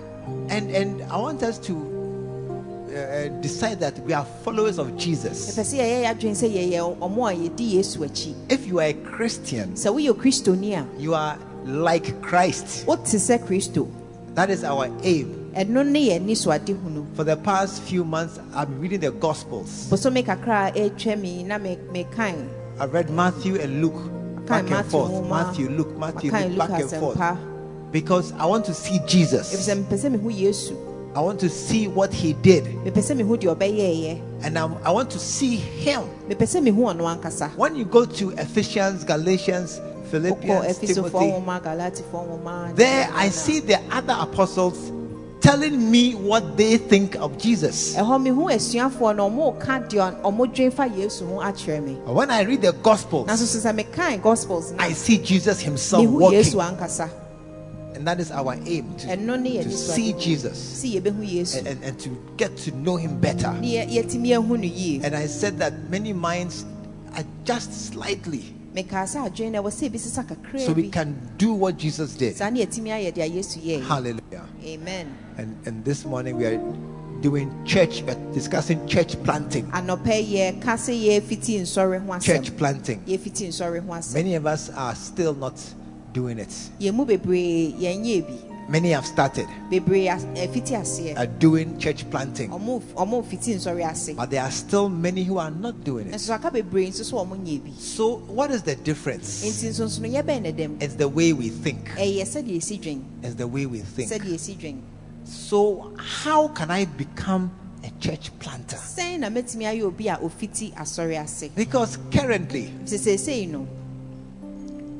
[0.50, 1.74] And and I want us to
[2.92, 5.58] uh, uh, decide that we are followers of Jesus.
[5.58, 8.94] sɛ yɛyɛ yɛ adwen sɛ yɛyɛ ɔmo a yɛdi yesu akyi If you are a
[8.94, 12.86] Christian, sɛ woyɛ kristoni a you are like Christ.
[12.88, 13.88] wote sɛ kristo
[14.36, 15.52] That is our aim.
[15.56, 19.00] ɛno ne yɛ ani so ade hunu For the past few months, I've been reading
[19.02, 19.88] the Gospels.
[19.90, 22.48] bosome kakra a ɛtwa mi na me- mekan
[22.80, 24.02] I've read Matthew and Luke
[24.48, 25.28] back and forth.
[25.30, 27.38] Matthew, Luke, Matthew, luke back and forth.
[27.92, 29.54] Because I want to see Jesus.
[31.14, 32.64] Ɛfisɛ mepɛ sɛ mehu yesu I want to see what he did.
[32.66, 36.04] mepɛ sɛ mehu deɛ ɔbɛyɛɛyɛ And I'm, I want to see him.
[36.30, 42.28] mepɛ sɛ mehu ɔno ankasa When you go to Ephesians, Galatians, Philippians, Timothy, nwoma galatifoɔ
[42.28, 44.92] nwoma there I see the other apostles
[45.42, 47.96] telling me what they think of Jesus.
[47.96, 52.30] ɛhɔ mehu asuafoɔ no ɔmo ka deɛ ɔmo dwen fa yesu ho akyerɛ me When
[52.30, 57.21] I read the Gospels, nanso so sɛ mekae gospels no I see Jesus himself walking.
[58.02, 61.60] And that is our aim to, ɛno ne yɛ to see Jesus si yɛbɛhu yesu
[61.60, 63.54] and, and, and to get to know him better.
[63.62, 66.66] ne yɛ- yɛtumi ahu no yie And I said that many minds
[67.16, 71.54] are just slightly mekaa sɛ adwene no ɛwɔ sɛ ɛbɛsisa kakraa so we can do
[71.54, 72.36] what Jesus did.
[72.38, 74.50] saa ne yɛtumi ayɛ deɛ yesu yɛɛ Hallelujah.
[74.66, 76.58] amen And, and this morning we are
[77.22, 79.68] doing church, discussing church planting.
[79.68, 83.02] anɔpɛ yɛka sɛ yɛfiti nsɔre ho Church planting.
[83.06, 85.54] yɛfiti nsɔre ho asɛm Many of us are still not
[86.14, 86.54] doing it.
[86.80, 91.78] yɛn mu bebree yɛnyɛ bi Many have started bebree as- eh, ɛfiti aseɛ are doing
[91.78, 95.84] church planting, ɔmo ɔmo fiti nsɔre ase but there are still many who are not
[95.84, 96.14] doing it.
[96.14, 99.44] nso aka bebree nso so ɔmo nyɛ bi So, what is the difference?
[99.44, 101.90] nti nso nso no yɛbɛn ne dɛm It's the way we think.
[101.98, 104.10] ɛyɛ sɛdeɛ esi dwen It's the way we think.
[104.12, 104.80] sɛdeɛ esi dwen
[105.26, 107.52] So, how can I become
[107.84, 108.78] a church planter?
[108.78, 109.30] sɛn na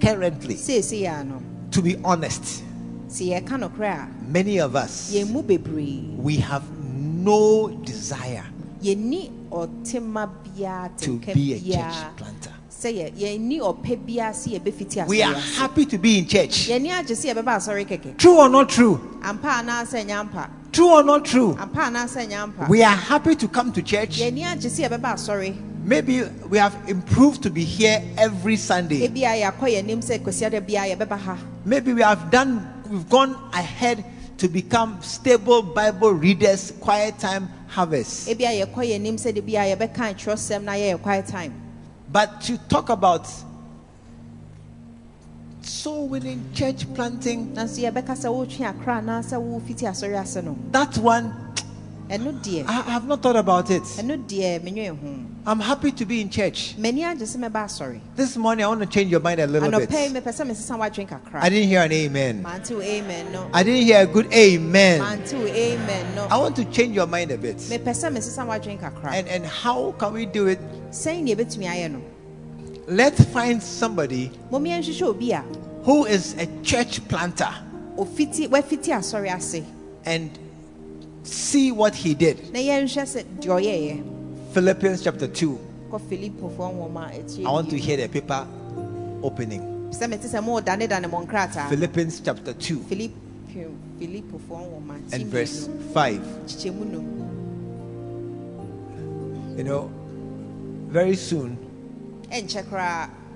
[0.02, 2.64] currently, seesei a no to be honest,
[4.28, 8.44] many of us we have no desire
[10.98, 12.52] to be a church planter.
[12.72, 16.68] sɛ yɛ yɛnni ɔpɛ biara sɛ yɛbɛfiti We are happy to be in church.
[16.68, 19.00] yɛnni agye sɛ yɛbɛba asɔre kɛkɛ True or not true?
[19.22, 21.56] ampa anaasɛ nya ampa True or not true?
[21.60, 24.20] ampa anaasɛ nya ampa We are happy to come to church.
[25.86, 29.08] Yɛnni agye sɛ yɛbɛba asɔre Maybe we have improved to be here every Sunday.
[29.08, 33.10] ebi a yɛakɔ yɛn anim sɛ kwasiada biara yɛbɛba ha Maybe we have done, we've
[33.10, 34.04] gone ahead
[34.38, 38.28] to become stable Bible readers, quiet time harvest.
[38.30, 41.54] ebi a yɛkɔ yɛn anim sɛ de bi a yɛbɛka atwerɛsɛm na yɛyɛ quiet time
[42.12, 43.28] But to talk about
[45.62, 50.98] soul winning, church planting, nanso yɛbɛka sɛ wotwe akra anaasɛ wofiti asɔre ase no that
[50.98, 51.34] one,
[52.10, 52.16] I
[52.68, 53.84] I have not thought about it.
[55.46, 56.76] Ɛno deɛ menwe ho I'm happy to be in church.
[56.78, 59.70] m'ani agye sɛ mɛba asɔre This morning, I want to change your mind a little
[59.72, 59.90] bit.
[59.90, 62.44] mepɛ sɛ mesesa woadwen I didn't hear an amen.
[62.44, 65.02] mante wo amen no I didn't hear a good amen.
[65.02, 67.58] mante amen no I want to change your mind a bit.
[67.58, 70.60] mepɛ sɛ mesesa woadwen kakra And, and how can we do it?
[70.92, 72.02] sɛn ne yɛbɛtumi ayɛ
[72.88, 75.44] Let's find somebody mom yɛnhwehwɛ obi a
[75.84, 77.50] who is a church planter
[77.98, 79.64] ofiti wafiti asɔre ase
[80.06, 80.38] and
[81.24, 82.38] see what he did.
[84.56, 85.60] Na yɛnhwɛ sɛ deɛ ɔyɛeɛ Philippians chapter 2.
[85.92, 88.48] kɔ filipofoɔ nwoma a ɛkyerɛ I want to hear the paper
[89.24, 89.62] opening.
[89.92, 96.20] sɛ mete sɛ moodane mo nkrataa Philippians chapter 2 Philippian- filipofoɔ nwoma and verse 5.
[96.48, 97.08] kyekyɛmu nom
[99.58, 99.92] You know,
[100.90, 101.58] very soon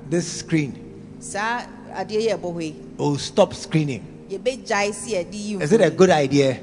[0.09, 0.73] this screen
[1.19, 1.61] saa
[1.93, 4.01] adeɛ yi a ɛbɔ will stop screening.
[4.29, 6.57] yɛbɛgyae si yɛde yi Is it a good idea?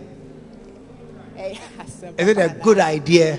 [2.19, 3.39] Is it a good idea?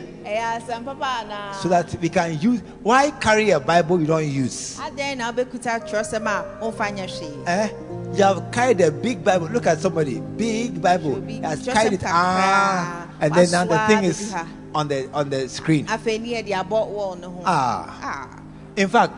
[0.86, 2.62] papa anaa So that we can use.
[2.82, 4.80] Why carry a Bible you don't use?
[4.80, 7.70] adɛn na wobɛkuta twerɛsɛm a womfa nyɛ hwee Eh?
[8.16, 9.48] You have carried a big Bible.
[9.48, 11.20] Look at somebody, big Bible.
[11.22, 12.02] He has carried it.
[12.06, 14.34] Ah, and then now the thing is
[14.76, 15.86] on the on the screen.
[15.88, 18.00] afei ne yɛde abɔ wall no ho Ah.
[18.02, 18.40] Ah.
[18.76, 19.14] In fact,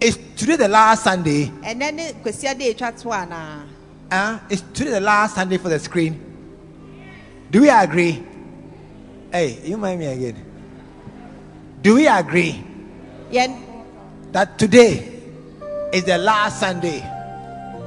[0.00, 1.50] it's today the last Sunday?
[1.62, 3.62] ɛnɛ ne kwasia de ɛtwa to anaa
[4.10, 6.20] Uh, is today the last Sunday for the screen?
[7.54, 8.20] Do we agree?
[9.30, 10.34] Hey, you mind me again?
[11.82, 12.64] Do we agree
[13.30, 13.46] Yeah.
[14.32, 15.06] that today
[15.92, 16.98] is the last Sunday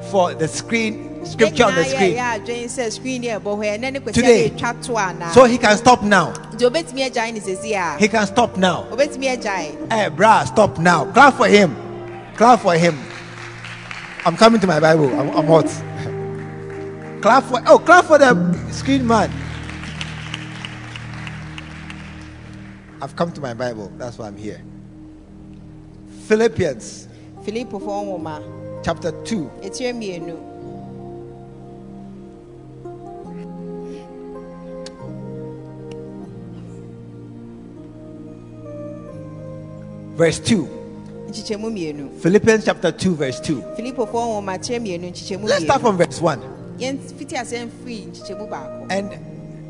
[0.09, 2.15] for the screen scripture on the screen?
[2.15, 4.47] yɛyɛ adwene sɛ screen ne ɛbɔ hɔ ɛnɛ Today.
[4.47, 6.31] de ɛtwa to anaa So he can stop now.
[6.55, 8.85] nti obɛtumi agyae ne sɛsi a He can stop now.
[8.95, 11.11] Hey, brah, stop now.
[11.11, 11.75] Clap for him.
[12.37, 12.97] Clap for him.
[14.25, 15.09] I'm coming to my Bible.
[15.19, 15.67] I'm, I'm hot.
[17.21, 18.31] clap for oh, clap for the
[18.71, 19.29] screen man.
[23.01, 23.91] I've come to my Bible.
[23.97, 24.61] That's why I'm here.
[26.27, 27.07] Philippians
[28.83, 30.35] chapter 2, ɛtire mmienu
[40.17, 40.67] verse 2.
[41.29, 43.61] nkyekyɛmu mmienu Philippians chapter 2, verse 2.
[43.77, 46.39] filipofoɔ nwoma kyerɛ mmienu nkyekyɛmu Let's start from verse 1.
[46.79, 49.11] yɛn fiti asɛm firi nkyekyɛmu baako And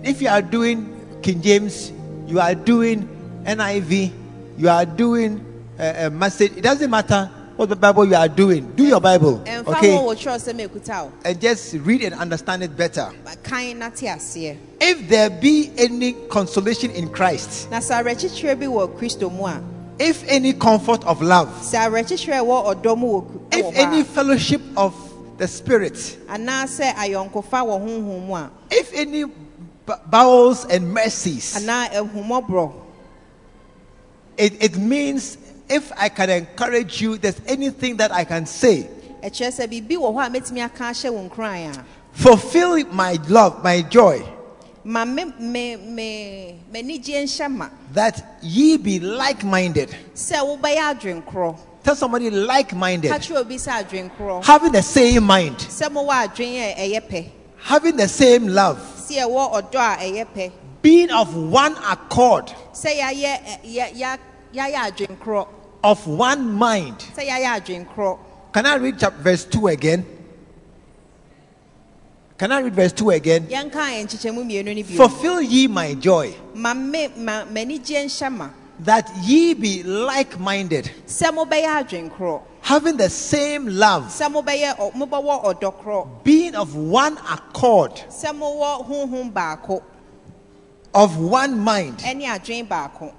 [0.04, 0.86] if you are doing
[1.22, 1.92] King James,
[2.28, 3.08] you are doing
[3.48, 4.12] NIV,
[4.58, 5.44] you are doing
[5.80, 8.72] a, a message, it doesn't matter what the Bible you are doing.
[8.76, 9.96] Do your Bible, okay?
[9.98, 13.10] wɔ twerɛsɛm ɛkuta o And just read and understand it better.
[13.44, 18.66] kan na te aseɛ If there be any consolation in Christ, na sɛ awerɛkyekyerɛ bi
[18.66, 19.62] wɔ kristo mu a.
[19.98, 24.62] if any comfort of love, sɛ awerɛkyekyerɛ wɔ ɔdɔ mu wɔ ku- if any fellowship
[24.76, 24.94] of
[25.38, 25.94] the Spirit,
[26.30, 29.24] anaasɛ ayɔnkofa wɔ honhom mu if any
[30.12, 31.56] bowels and mercies,
[34.38, 35.38] it, it means
[35.70, 38.90] if I can encourage you, there's anything that I can say.
[39.24, 41.86] ɛkyerɛ sɛ biribi wɔ hɔ a mɛtumi aka ahyɛ wo nkuran a.
[42.12, 44.24] Fulfill my love, my joy,
[47.94, 49.96] that ye be like minded.
[50.16, 51.58] sɛ wobɛyɛ adwenkorɔ.
[51.84, 54.44] Tell somebody like minded, ka kyerɛ obi sɛ adwenkorɔ.
[54.46, 58.78] Having the same mind, sɛ mowɔ adwen a having the same love,
[60.84, 62.54] sɛ yɛwɔ ɔdɔ a ɛyɛ pɛ being of one accord,
[65.84, 66.98] of one mind.
[67.16, 68.18] sɛ yɛayɛ adwenkorɔ
[68.54, 70.06] Can I read chap- verse 2 again?
[72.38, 73.48] Can I read verse 2 again?
[73.48, 78.32] yɛnka yɛn nkyekyɛmu mmienu no bio Fulfill ye my joy, ma me ma m'anigye nhyɛ
[78.36, 84.78] ma that ye be like minded, sɛ mobɛyɛ adwenkorɔ having the same love, sɛ mobɛyɛ
[84.78, 89.82] ɔ- mobɛwɔ ɔdɔkorɔ being of one accord, sɛ mowɔ honhom baako
[90.94, 91.98] of one mind.
[92.00, 93.14] ɛne adwen baako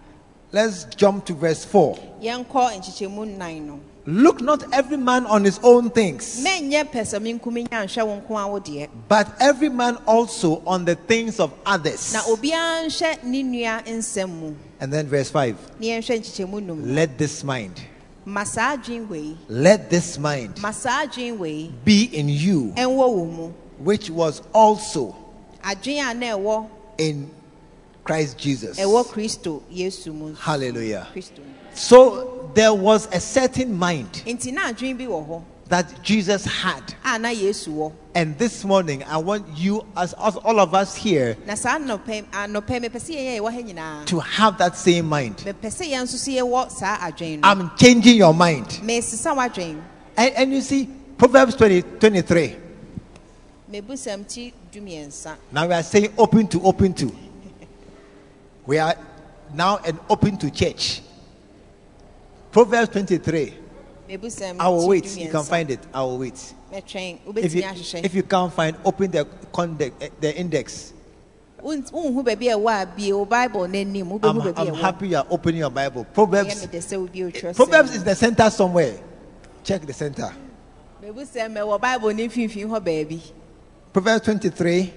[0.50, 1.96] Let's jump to verse 4.
[2.22, 2.46] yɛnkɔ
[2.81, 7.68] nkyekyɛmu nnan no Look not every man on his own things, mɛnyɛ pɛ sɛ menkumi
[7.68, 11.52] nya nhwɛ wo nko a wo deɛ but every man also on the things of
[11.66, 12.12] others.
[12.14, 14.54] na obiara nhwɛ ne nua nsɛm mu.
[14.81, 15.59] And then verse 5.
[15.81, 17.83] ne yɛnhwɛ nkyekyɛmu num Let this mind,
[19.48, 20.54] let this mind
[21.85, 23.52] be in you, ɛnwɔ wo mu.
[23.78, 25.14] which was also
[25.62, 27.31] adwen a na ɛwɔ in
[28.09, 28.79] Christ Jesus.
[28.81, 31.07] ɛwɔ kristo yesu mu Hallelujah.
[31.75, 36.94] So there was a certain mind nti na adwen bi wɔ hɔ that Jesus had.
[37.05, 41.37] a yesu wɔ And this morning, I want you, as, as all of us here,
[41.47, 45.37] na saa anɔpɛ anɔpɛ mepɛ sɛ yɛyɛ yɛwɔ ha nyinaa to have that same mind.
[45.37, 48.81] mepɛ sɛ yɛn nso so yɛwɔ saa adwen no I'm changing your mind.
[48.81, 52.57] And, and you see, Proverbs 20, 23.
[53.71, 57.28] mebusam ti dumiɛnsa Now we are saying open to open to.
[58.68, 58.94] We are
[59.54, 61.00] now an open to church.
[62.52, 63.54] Proverbs 23.
[64.11, 65.16] mebusam I will wait.
[65.16, 65.81] You can find it.
[65.94, 66.52] I will wait.
[66.70, 67.62] If you,
[68.04, 69.26] if you can't find, open the,
[70.20, 70.92] the index.
[71.62, 74.74] Wont- wonhu baabi a ɛwɔ a bie wo bible n'anim I'm, wobɛhu baabi a I'm
[74.74, 76.04] happy you are opening your Bible.
[76.04, 79.00] Proverbs, mede sɛ wobi otwerɛ Proverbs is the center somewhere.
[79.64, 80.31] Check the center.
[81.02, 83.20] mebusam ɛwɔ bible ne mfimfini hɔ baabi
[83.94, 84.92] Proverbs 23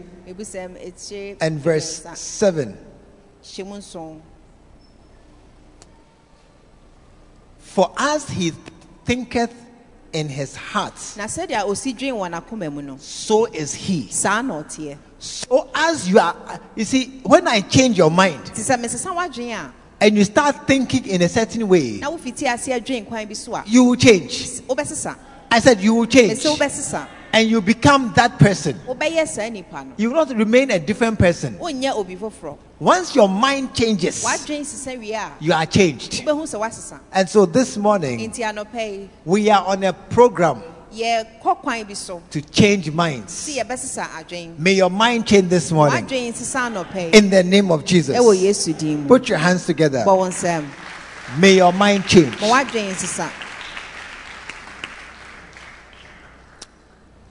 [1.40, 2.91] and verse 7.
[3.66, 4.22] Mu nson
[7.60, 8.52] For as he
[9.06, 9.54] thinketh
[10.12, 14.08] in his heart, na sɛdeɛ osi dwen wɔ n'akoma mu no so is he.
[14.10, 16.36] saa na ɔteɛ So as you are,
[16.76, 20.68] you see, when I change your mind nti sɛ mesesa w'adwen a and you start
[20.68, 23.96] thinking in a certain way, na wofiti ase adwen kwan bi so a you will
[23.96, 24.62] change.
[25.54, 26.46] I said you will change.
[27.34, 28.76] And you become that person.
[28.86, 31.58] wobɛyɛ saa nipa no You will not remain a different person.
[32.82, 36.12] Wonyɛ obi foforɔ Once your mind changes, w'adwen sesa wie a you are changed.
[36.26, 38.32] wobɛhu sɛ woasesa And so this morning,
[39.26, 40.64] we are on a program
[40.94, 43.32] yɛkɔ kwan bi so to change minds.
[43.34, 47.44] si yɛbɛsesa adwen May your mind change this morning w'adwen sesa anɔpɛ yi in the
[47.44, 48.18] name of Jesus.
[48.18, 50.04] ɛwɔ yesu din mu Put your hands together.
[50.06, 50.66] bɔ wo nsɛm
[51.40, 52.40] May your mind change.
[52.42, 53.30] ma w'adwen sesa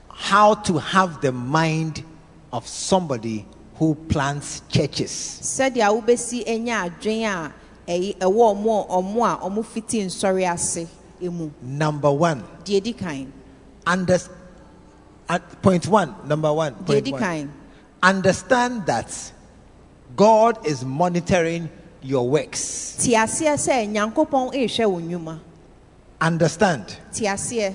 [0.09, 2.05] How to have the mind
[2.53, 3.47] of somebody
[3.81, 5.11] who plants churches.
[5.43, 7.53] sɛdeɛ wobɛsi anya adwen a
[7.91, 10.87] ɛyi- ɛwɔ ɔmo a ɔmo a ɔmo fiti nsɔre ase
[11.21, 13.33] emu Number one, di kan
[13.87, 14.19] under,
[15.63, 17.51] point one, number one, di kan
[18.03, 19.33] understand that
[20.15, 21.71] God is monitoring
[22.03, 22.97] your works.
[23.01, 25.39] te aseɛ sɛ nyankopɔn ehwɛ wo nnwuma
[26.21, 27.75] Understand te aseɛ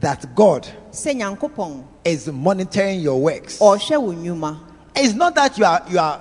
[0.00, 3.58] that God nyankopɔn is monitoring your works.
[3.58, 4.58] wo nnwuma
[4.96, 6.20] It's not that you are you are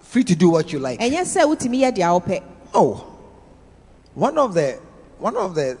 [0.00, 1.00] free to do what you like.
[1.00, 2.42] ɛnyɛ sɛ wotumi yɛ deɛ
[2.74, 3.04] Oh,
[4.14, 4.78] one of the
[5.18, 5.76] one of the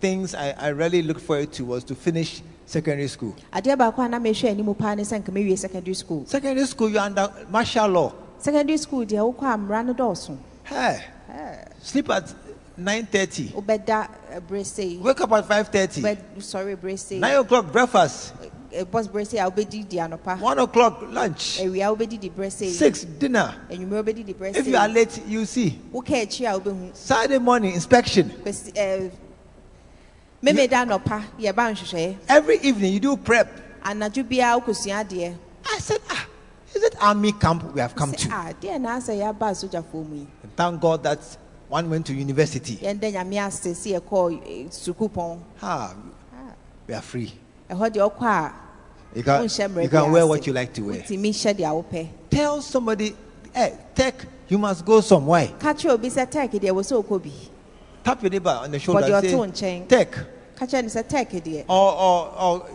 [0.00, 3.34] things I, I really looked forward to was to finish secondary school.
[3.52, 6.88] adeɛ baako a na mehwɛ anim paa ne sɛ nka mewie secondary school Secondary school,
[6.90, 8.12] you're under martial law.
[8.38, 11.00] secondary school a mmara no dɔɔso Hey,
[11.80, 12.34] sleep at
[12.76, 13.48] nine thirty.
[13.50, 16.02] wobɛda eh, berɛ Wake up at five thirty.
[16.02, 18.32] wobɛsɔre berɛ sei Nine o'clock breakfast.
[18.42, 21.58] Eh, bɔs berɛ sei a wobɛdi di anɔpa One o'clock lunch.
[22.36, 23.54] berɛ sei Six dinner.
[23.70, 25.78] anwummerɛ wobɛdidi berɛ If you are late, you see.
[26.26, 28.30] akyi a wobɛhu Saturday morning inspection.
[28.44, 29.08] Kwasi- eh,
[30.42, 33.48] memeda anɔpa yɛba nhwehwɛeɛ Every evening you do prep.
[33.84, 35.34] anadwo biara wokɔsua adeɛ
[35.68, 36.26] I said, ah,
[36.74, 38.28] is it army camp we have come to?
[38.30, 41.18] "Ah, deɛ na asɛ yɛaba asogyafoɔ mu yi And thank God that
[41.68, 42.76] one went to university.
[42.76, 45.94] yɛndɛ nyame ase sɛ yɛkɔɔ eh, sukuu pɔn Ah,
[46.86, 47.32] we are free.
[47.70, 48.52] Ɛhɔ deɛ ɔkɔ a
[49.14, 49.42] You can,
[49.82, 50.96] you can wear what you like to wear.
[51.00, 53.16] wotumi hyɛ deɛ wopɛ Tell somebody,
[53.54, 55.48] hey, tech, you must go somewhere.
[55.58, 57.32] ka kyerɛ obi sɛ tek deɛ wɔ sɛ wokɔ
[58.04, 60.12] Tap your neighbor on the shoulder and say, tech,
[60.54, 62.66] ka kyerɛ no sɛ tek deɛ or, or, or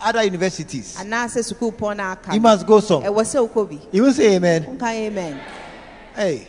[0.00, 0.96] other universities.
[0.98, 3.02] anaasɛ sukuu pɔn no aka You must go some.
[3.02, 4.78] ɛwɔ sɛ wokɔ bi You will say amen.
[4.82, 5.40] amen
[6.16, 6.48] Hey,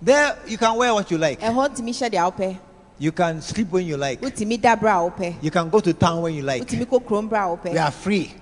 [0.00, 1.40] there you can wear what you like.
[3.00, 4.20] Ɛhɔ ntumi hyɛ deɛ wopɛ You can sleep when you like.
[4.20, 6.62] wotumi da berɛ a wopɛ You can go to town when you like.
[6.66, 8.34] wotumi kɔ kurom berɛ a We are free,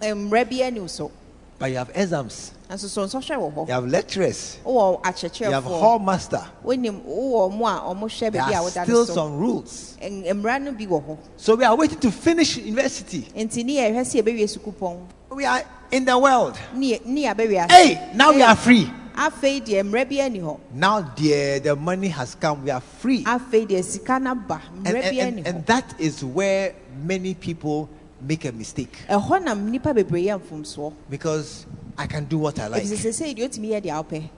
[0.00, 1.10] mmerɛ bi ani wo so
[1.58, 2.52] but you have exams.
[2.70, 4.58] nso so nsɔhwɛ wɔ You have lecturers.
[4.64, 6.42] You have hall master.
[6.64, 9.96] wonim wowɔ mo a ɔmo hwɛ There are still some rules.
[10.00, 13.26] Ɛn- mmara no bi wɔ hɔ So we are waiting to finish university.
[13.36, 14.98] nti ne yɛhwɛ sɛ yɛbɛwie sukuu pɔn
[15.30, 16.56] We are in the world.
[16.74, 18.88] ne yɛ- ne yɛabɛwie ase Hey, now we are free.
[19.18, 22.64] Afei deɛ mmerɛ bi ani hɔ Now, dear, the money has come.
[22.64, 23.24] We are free.
[23.24, 27.88] afei deɛ sika no ba And, mmerɛ bi ani and that is where many people
[28.20, 31.66] make a mistake ɛhɔ nnipa bebree yɛ mfomsoɔ because
[31.96, 32.84] I can do what I like.
[32.84, 34.28] ɛfisɛ sɛ sɛ deɛ wotumi yɛ deɛ wopɛ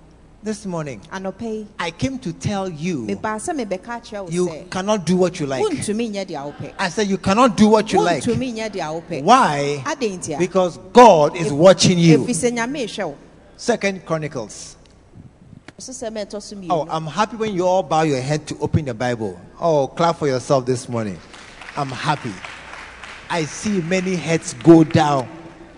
[0.43, 1.03] This morning,
[1.79, 5.45] I came to tell you mebaa sɛ mebɛka akyerɛ wo you cannot do what you
[5.45, 5.63] like.
[6.79, 8.23] I said you cannot do what you like.
[8.23, 9.85] wontumi nyɛ deɛ wopɛ Why?
[10.39, 12.27] Because God is watching you.
[13.61, 14.77] Ɛfisɛ nyame ehwɛ wo Second Chronicles.
[15.79, 18.87] so sɛ mɛtɔ so Oh, I'm happy when you all bow your head to open
[18.87, 19.39] the Bible.
[19.61, 21.19] Oh, clap for yourself this morning.
[21.77, 22.33] I'm happy.
[23.29, 25.29] I see many heads go down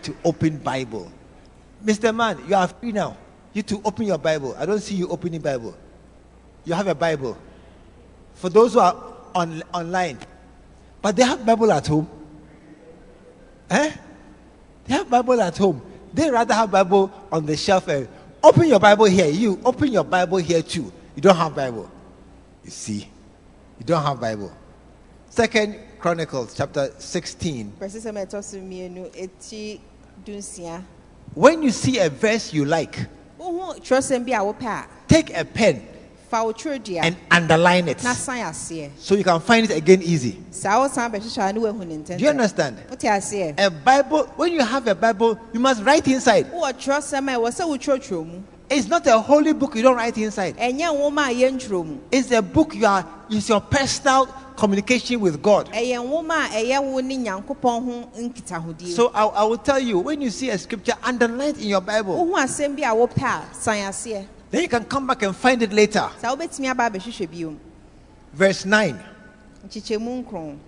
[0.02, 1.10] to open Bible.
[1.84, 2.14] Mr.
[2.14, 3.16] Man, you are free now.
[3.52, 4.54] You to open your Bible.
[4.58, 5.76] I don't see you opening Bible.
[6.64, 7.36] You have a Bible.
[8.34, 8.96] For those who are
[9.34, 10.18] on, online,
[11.02, 12.08] but they have Bible at home.
[13.70, 13.92] Eh?
[14.84, 15.82] They have Bible at home.
[16.12, 17.88] They rather have Bible on the shelf.
[17.88, 18.06] eh,
[18.42, 19.28] Open your Bible here.
[19.28, 20.92] You open your Bible here too.
[21.14, 21.90] You don't have Bible.
[22.64, 23.08] You see,
[23.78, 24.52] you don't have Bible.
[25.30, 27.72] Second Chronicles chapter 16.
[27.80, 29.80] pɛ sɛ sɛ mɛtɔ so mmienu ɛti
[30.24, 30.82] dunsia
[31.34, 32.98] When you see a verse you like,
[33.38, 35.91] wohu twerɛsɛm bi a wopɛ take a pen fa wo twerɛdua
[37.02, 40.38] and underline it na san aseɛ so you can find it again easy.
[40.50, 42.76] saa wo san bɛhwehwɛ a ne woahu Do you understand?
[43.58, 46.50] A Bible, when you have a Bible, you must write inside.
[46.52, 50.16] wowɔ twerɛsɛm a ɛwɔ sɛ wotwerɛtwerɛ mu It's not a holy book you don't write
[50.16, 50.56] inside.
[50.56, 54.26] ɛnyɛ nwoma a It's a book you are, it's your personal
[54.56, 55.68] communication with God.
[55.70, 59.98] ɛyɛ nwoma a ɛyɛ wo ne nyankopɔn ho nkitahodie So I, I will tell you
[59.98, 62.16] when you see a scripture, underline in your Bible.
[64.52, 65.62] Wohu asɛm bi a wopɛ a san aseɛ Then you can come back and find
[65.62, 66.10] it later.
[66.20, 67.56] saa wobɛtumi aba abɛhwehwɛ bio
[68.34, 68.98] Verse 9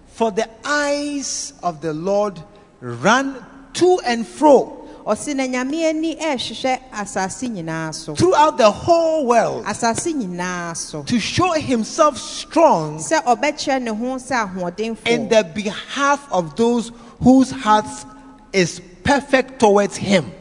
[0.09, 2.41] For the eyes of the Lord
[2.80, 8.14] run to and fro ɔse na nyame ani ɛrehwehwɛ asase nyinaa so.
[8.14, 11.03] throughout the whole world asase nyinaa so.
[11.03, 15.07] to show himself strong sɛ ɔbɛkyerɛ ne ho sɛ ahoɔdenfoɔ.
[15.07, 18.07] in the behalf of those whose hearts
[18.53, 20.32] is perfect towards him.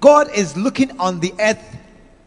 [0.00, 1.74] God is looking on the earth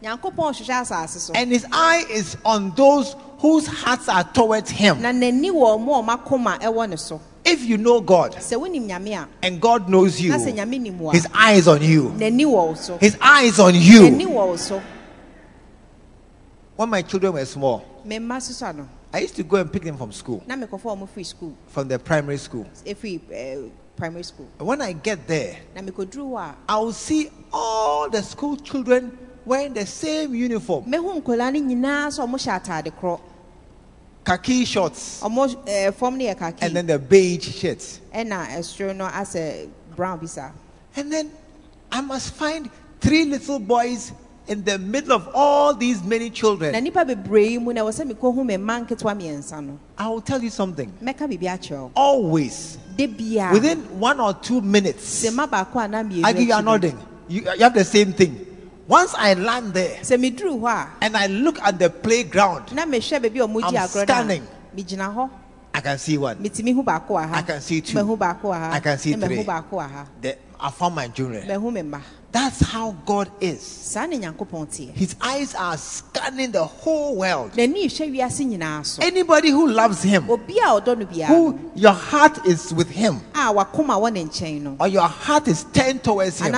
[0.02, 5.00] nyankopɔn hwehwɛ asase so and his eye is on those whose hearts are towards him.
[5.02, 8.60] na n'ani wɔ ɔmo a ɔmo akoma ɛwɔ ne so If you know God sɛ
[8.60, 11.52] wonim nyame a and God knows you, na sɛ nyame nim wo a his eye
[11.54, 12.10] is on you.
[12.10, 14.02] n'ani wɔ wo so His eye is on you.
[14.02, 14.82] wɔ wo so
[16.76, 19.82] When my children were small, me mma sosa no I used to go and pick
[19.82, 22.66] them from school, na mekɔfa ɔmo firi school from the primary school.
[22.86, 22.94] Eh,
[23.98, 24.48] primary school.
[24.58, 29.18] When I get there, na mekɔduru hɔ a I will see all the school children
[29.44, 30.84] wearing the same uniform.
[30.84, 33.20] Mehu nkɔlaa no nyinaa sɛ ɔmo hyɛ ataade korɔ.
[34.24, 38.00] Khaki shorts ɔmo ɛɛ fam no yɛ kaki and then the beige shirts.
[38.14, 40.52] ɛna ɛsoro no asɛ brown bi saa
[40.96, 41.30] And then
[41.90, 42.70] I must find
[43.00, 44.12] three little boys
[44.48, 46.72] in the middle of all these many na children.
[46.82, 50.42] nipa bebree mu na ɛwɔ sɛ mekɔhu me mma nketewa mmiɛnsa no I will tell
[50.42, 50.92] you something.
[51.02, 56.32] mɛka biribi akyerɛ Always, within one or two minutes, sɛ mma baako a mmienu I
[56.32, 56.98] give you akyi a no, nodding.
[57.28, 58.46] You, you have the same thing.
[58.86, 62.86] Once I land there sɛ meduru hɔ and I look at the playground, a na
[62.86, 64.42] mehwɛ baabi a ɔmo I'm gye agorɔ no scanning.
[64.42, 65.30] a megyina hɔ
[65.74, 66.36] I can see one.
[66.38, 67.94] metumi hu baako wɔ I can see two.
[67.94, 69.36] mahu baako wɔ I can see three.
[69.36, 71.46] mahu baako wɔ I found my children.
[71.46, 72.00] mahu me mma
[72.30, 73.62] That's how God is.
[73.62, 77.52] saa ne nyankopɔn teɛ His eyes are scanning the whole world.
[77.52, 79.02] n'ani hwɛ wiase nyinaa so.
[79.02, 83.20] Anybody who loves Him, obi a ɔdɔ no biara who your heart is with Him,
[83.34, 84.76] a wakoma wɔ ne nkyɛn no.
[84.78, 86.54] or your heart is turned towards Him,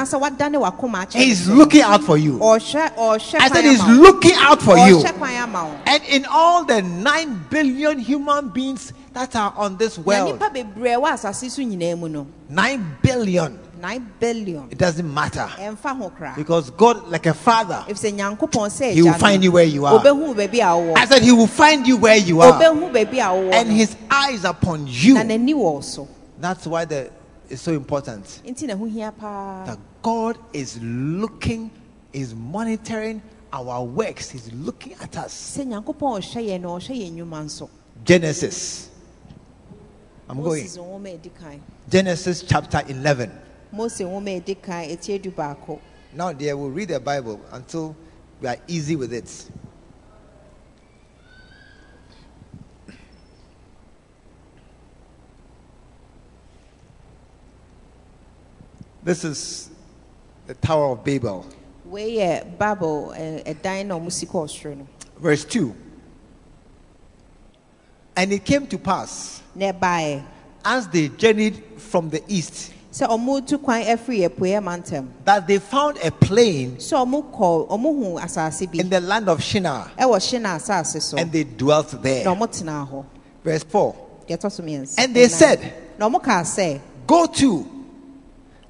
[1.13, 2.43] He's looking out for you.
[2.43, 4.99] I said He's looking out for you.
[4.99, 5.77] ɔhwɛ kwan ama wo.
[5.87, 10.97] And in all the nine billion human beings that are on this world, nipa bebree
[11.01, 12.27] wɔ asase so nyinaa mu no.
[12.49, 15.49] nine billion, nine billion It doesn't matter.
[15.59, 19.53] ɛmfa ho koraa Because God, like a father, ɛfisɛ nyankopɔn sɛ He will find you
[19.53, 19.99] where you are.
[20.01, 22.53] obɛhu baabi a wowɔ I said He will find you where you are.
[22.53, 23.71] obɛhu baabi a wowɔ And.
[23.71, 25.15] His eyes upon you.
[25.15, 26.09] n'ani wɔ wo so
[26.39, 27.11] That's why the,
[27.49, 31.71] it's so important nti na ho hia paa that God is looking,
[32.13, 33.21] is monitoring
[33.53, 34.31] our works.
[34.31, 35.57] He's looking at us.
[35.59, 37.69] sɛ nyankopɔn ɔhwɛ yɛn na ɔhwɛ yɛn nnwuma nso
[38.05, 38.89] Genesis.
[40.29, 40.63] I'm going.
[40.63, 43.31] moses nwoma a ɛdi kan Genesis chapter 11.
[43.73, 45.79] Mose nwoma a ɛdi kan ɛti edu baako
[46.13, 47.95] Now, dear, we'll read the Bible until
[48.41, 49.31] we are easy with it.
[59.03, 59.71] This is
[60.47, 61.47] the Tower of Babel,
[61.85, 64.87] wei yɛ bible ɛ- ɛdan na si kɔ ɔsoro no
[65.19, 65.75] verse 2.
[68.17, 69.43] And it came to pass
[70.65, 75.97] as they journeyed from the east sɛ ɔmo tu kwan afiri apueɛ that they found
[76.03, 79.91] a plain sɛ ɔmo kɔ ɔmo hu asase bi in the land of Shinar.
[79.99, 81.17] ɛwɔ hye na asase so.
[81.17, 82.25] And they dwelt there.
[82.25, 83.05] ɔmo tena hɔ.
[83.45, 83.95] Verse 4.
[84.29, 87.67] yɛtɔ so mmiɛnsa And they said, na ɔmo kaa Go to,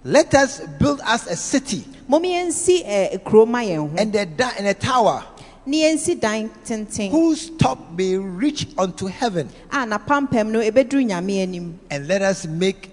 [0.05, 1.85] let us build us a city.
[2.07, 3.97] Mom yɛnsi ɛ kuro ma yɛn ho.
[3.97, 5.25] And a, da- and a tower
[5.66, 7.11] ne yɛnsi dan tenten.
[7.11, 11.79] whose top may reach unto heaven, a napampam no ebeduru nyame anim.
[11.91, 12.91] And let us make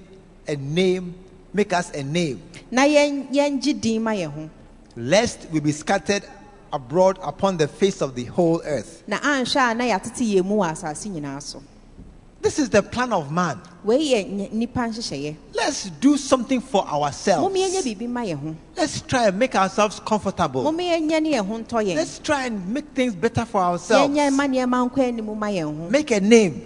[0.48, 1.14] a name,
[1.54, 2.42] make us a name,
[2.72, 4.50] na yɛn yɛngye din ma yɛn ho
[4.96, 6.24] lest we be scattered
[6.74, 9.04] abroad upon the face of the whole earth.
[12.48, 13.60] This is the plan of man.
[13.84, 17.44] wei yɛ ny- nipa nhyehyɛeɛ Let's do something for ourselves.
[17.44, 20.64] mom yɛnyɛ biribi ma yɛn ho Let's try and make ourselves comfortable.
[20.64, 24.14] mom yɛnyɛ ne yɛn ho ntɔ yɛn Let's try and make things better for ourselves.
[24.16, 26.62] yɛnyɛ ma nneɛma nkɔ anim ma yɛn ho Make a name.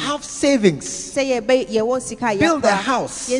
[0.00, 0.84] Have savings.
[1.14, 3.30] sɛ yɛbɛ yɛwɔ sika a Build a house.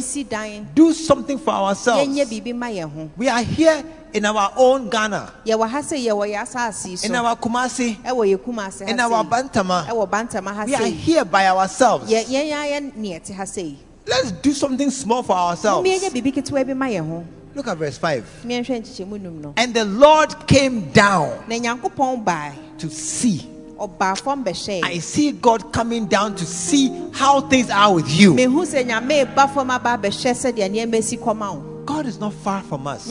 [0.74, 2.08] Do something for ourselves.
[2.08, 6.04] yɛnyɛ biribi ma yɛn ho We are here in our own Ghana, yɛwɔ ha sɛ
[6.06, 9.24] yɛwɔ yɛ asase yi in our Kumasi, ɛwɔ yɛ kum in our.
[9.24, 9.86] Bantama.
[9.86, 12.11] ɛwɔ bantama ha We are here by ourselves.
[12.11, 15.86] Yɛ- yɛn ara yɛ ne yɛte Let's do something small for ourselves.
[15.88, 18.24] mom yɛnyɛ biribi ketewa bi ma yɛn ho Look at verse 5.
[18.46, 21.40] miɛnhwɛ nkyekyɛmu num no And the Lord came down
[22.78, 23.48] to see.
[23.80, 28.34] I see God coming down to see how things are with you.
[31.89, 32.34] Mehu sɛ nyame ba fam aba abɛhwɛ sɛdeɛ nneɛma si kɔma wo God is not
[32.34, 33.09] far from us.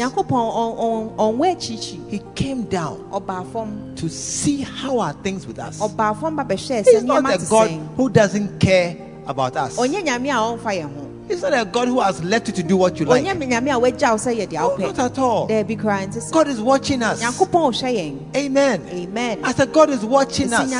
[2.10, 5.80] He came down to see how are things with us.
[5.80, 9.78] ɔbaa fam ba He's not a God who doesn't care about us.
[9.78, 12.64] ɔnyɛ nyame a ɔmfa yɛn ho He's not a God who has left you to
[12.64, 13.26] do what you like.
[13.26, 15.48] ɔnyɛ nyame a wagya wo sɛ yɛde oh, No, not at all.
[15.48, 17.22] daabi koraa nte sɛ God is watching us.
[17.22, 18.82] nyankopɔn ɔhwɛ yɛn Amen.
[18.92, 20.72] amen I said, God is watching us.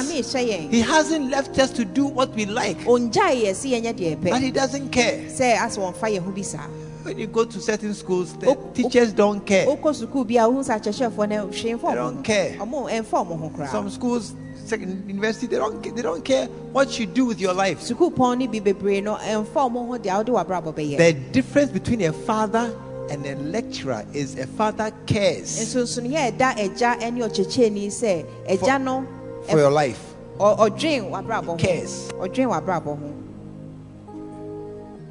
[0.70, 4.42] He hasn't left us to do what we like, ɔngyae yɛ sɛ yɛnyɛ deɛ but
[4.42, 5.18] He doesn't care.
[7.08, 8.72] Sɛ asɛ wɔmfa yɛn ho bi saa When you go to certain schools, the O-
[8.74, 9.66] teachers don't care.
[9.66, 12.56] wokɔ sukuu bi a wohu sɛ akyerɛkyerɛfoɔ no hwee mfa They don't care.
[12.60, 14.34] ɔmo ɛmfa ɔmo ho Some schools,
[14.66, 17.80] second university, they don't they don't care what you do with your life.
[17.82, 21.72] sukuu pɔn no bi bebree no ɛmfa ɔmo ho deɛ wode w'abrabɔ bɛyɛ The difference
[21.72, 22.74] between a father
[23.10, 29.06] and a lecturer is a father cares nsonsonoyɛ ɛda agya ne ɔkyekyɛni sɛ agya no
[29.44, 30.14] for your life.
[30.40, 32.10] w'abrabɔ ho Cares.
[32.20, 33.14] ɔdwen w'abrabɔ ho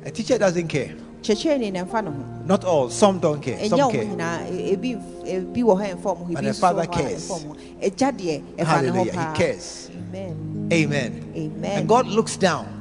[0.05, 0.95] A teacher doesn't care.
[1.27, 2.89] Kyekyerɛni na ɛmfa ne ho Not all.
[2.91, 3.59] Some don't care.
[3.69, 4.05] Some care.
[4.05, 4.97] nyinaa ebi
[5.27, 7.29] ebi wɔ hɔ ɛmfa ɔmo ho But ebi the father wɔ hɔ a cares.
[7.29, 9.13] ɛmfa ɔmo ho agya deɛ ɛfa ne ho Hallelujah.
[9.33, 9.91] He cares.
[9.93, 11.33] amen Amen.
[11.37, 12.73] amen And God looks down.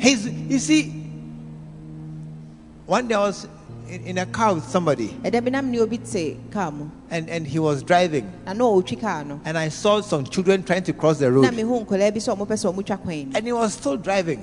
[0.00, 0.90] He's, you see,
[2.86, 3.46] one day I was
[3.88, 7.28] in, in a car with somebody ɛda bi nam ne obi te kaa mu and,
[7.28, 10.84] and he was driving na na ɔretwi kaa no and I saw some children trying
[10.84, 13.36] to cross the road mehu nkɔlaa bi sɛ ɔmo pɛ sɛ ɔmo twa kwan no
[13.36, 14.40] and he was still driving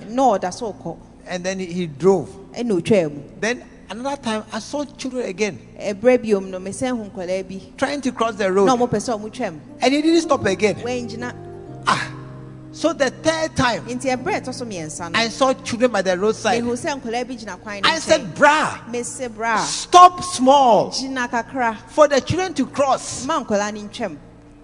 [1.28, 2.30] na ɔda so kɔ and then he, he drove.
[2.54, 7.10] ɛna otwaa mu Then another time I saw children again ɛbrɛ biom no mesɛ hu
[7.10, 8.70] nkɔlaa bi trying to cross the na road.
[8.70, 10.78] Ɔmo pɛ sɛ ɔmo twam and he didn't stop again.
[11.90, 12.12] Ah,
[12.72, 16.18] so the third time nti ɛbrɛ ɛtɔ so mmiɛnsa no I saw children by the
[16.18, 16.64] roadside.
[16.64, 19.58] mehu sɛ nkɔlaa bi gyina kwan no I said, Brah, mese bra.
[19.64, 21.78] stop small gyina kakra.
[21.90, 23.26] for the children to cross.
[23.26, 24.18] ma nkɔlaa no ntwam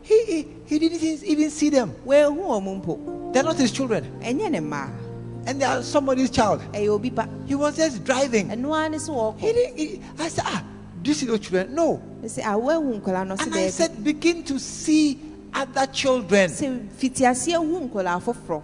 [0.05, 1.93] He, he, he didn't even see them.
[2.05, 4.03] wɔahu ɔmo mpo They're not his children.
[4.21, 4.89] ɛnyɛ ne mmaa
[5.45, 6.61] And they are somebody's child.
[6.71, 8.49] ɛyɛ obi ba He was just driving.
[8.49, 10.63] ɛno ara ne sɛ He didn't, he- I said, ah,
[11.01, 11.75] do you see those children?
[11.75, 12.01] No.
[12.23, 15.19] ɛsɛ a wɔahu nkɔlaa no ɔse And I said, begin to see
[15.53, 16.49] other children.
[16.49, 18.61] sɛ fitiaseɛ hu nkɔlaa foforɔ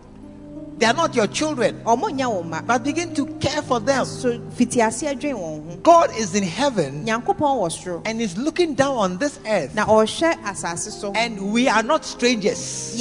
[0.80, 4.06] They are not your children, ɔmo nyɛ wo ma but begin to care for them.
[4.06, 8.76] so fitiaseɛ dwen wɔn ho God is in heaven nyankopɔn wɔ soro and is looking
[8.76, 9.76] down on this earth.
[9.76, 12.96] na ɔhwɛ asase so And we are not strangers.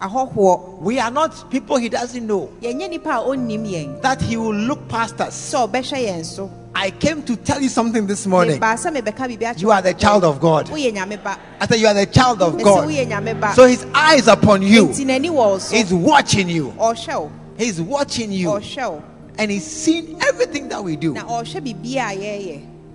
[0.00, 2.48] Ahɔhoɔ We are not people he doesn't know.
[2.62, 5.34] yɛnyɛ nipa a ɔnnim yɛn That he will look past us.
[5.52, 8.58] sɛ ɔbɛhwɛ yɛn so I came to tell you something this morning.
[8.60, 10.66] mebaa sɛ mebɛka biribi akyerɛ You are the child of God.
[10.68, 12.88] woyɛ nyame ba I said you are the child of God.
[12.88, 14.86] woyɛ nyame ba So his eyes upon you.
[14.88, 16.72] nti n'ani wɔ wo so He's watching you.
[17.56, 18.60] He's watching you.
[19.38, 21.14] And he's seen everything that we do.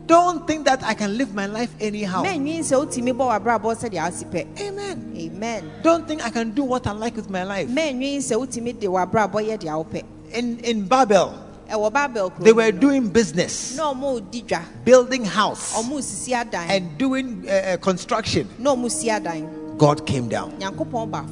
[0.10, 2.24] Na ɔhwɛ biribiaa a yɛyɛ Don't think that I can live my life anyhow.
[2.24, 5.14] mɛnwen sɛ wotumi bɔ w'abrabɔ sɛdeɛ wosi pɛ Amen.
[5.18, 5.72] amen.
[5.84, 7.70] Don't think I can do what I like with my life.
[7.70, 11.34] mɛnwen sɛ wotumi de w'abrabɔ yɛ deɛ wopɛ In in Babel,
[12.40, 14.44] they were doing business, na ɔmo di
[14.86, 15.74] building house,
[16.32, 18.48] adan and doing uh, uh, construction.
[19.80, 20.60] Na ɔmo si adan God came down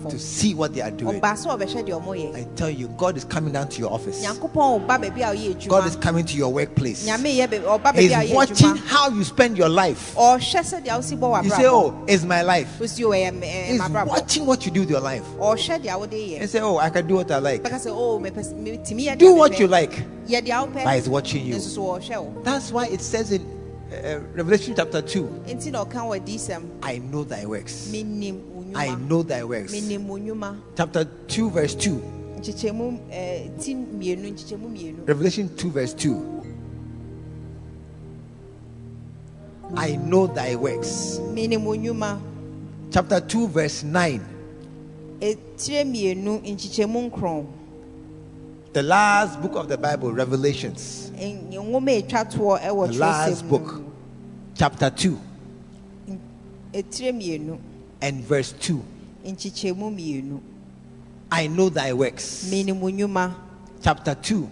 [0.10, 1.20] to see what they are doing.
[1.20, 3.92] ɔbaa sɛ ɔbɛhwɛ deɛ ɔmo yɛ I tell you, God is coming down to your
[3.92, 4.24] office.
[4.26, 7.06] nyankopɔn ɔba baabi a ɔyɛ God is coming to your workplace.
[7.08, 10.14] nyame yɛ baabi ɔba baabi He's watching how you spend your life.
[10.16, 13.68] ɔhwɛ sɛdeɛ wosi bɔ You say, "Oh, it's my life." wosi o oh, ɛyɛ ɛɛ
[13.68, 15.24] He's watching what you do with your life.
[15.40, 17.88] ɔhwɛ deɛ wode You yɛ say, "Oh, I can do what I like." bɛka sɛ
[17.92, 20.04] oh, o mepɛ Do what you like.
[20.28, 21.56] yɛ deɛ wopɛ But He's watching you.
[21.56, 23.57] nso so ɔhwɛ wo That's why it says in
[23.92, 27.90] uh, Revelation chapter 2 nti na ɔka wɔ adiyisɛm I know thy works.
[28.76, 29.72] I know thy works.
[29.74, 32.02] menim wo nnwuma Chapter 2, verse 2.
[32.40, 36.34] nkyekyɛmu ɛɛ ti mmienu nkyekyɛmu mmienu Revelation 2, verse 2.
[39.76, 41.20] I know thy works.
[41.34, 42.20] menim wo nnwuma
[42.92, 44.22] Chapter 2, verse 9.
[45.22, 47.46] etire mmienu nkyekyɛmu nkron
[48.74, 51.07] The last book of the Bible, Revelations.
[51.20, 53.82] N- nwoma a etwa toɔ ɛwɔ The last book.
[54.56, 55.18] Chapter 2
[56.74, 57.58] etire
[58.02, 58.82] and verse 2.
[59.26, 60.40] nkyekyɛmu mmienu
[61.32, 62.48] I know thy works.
[62.52, 63.34] menim wo nnwuma
[63.82, 64.48] Chapter 2.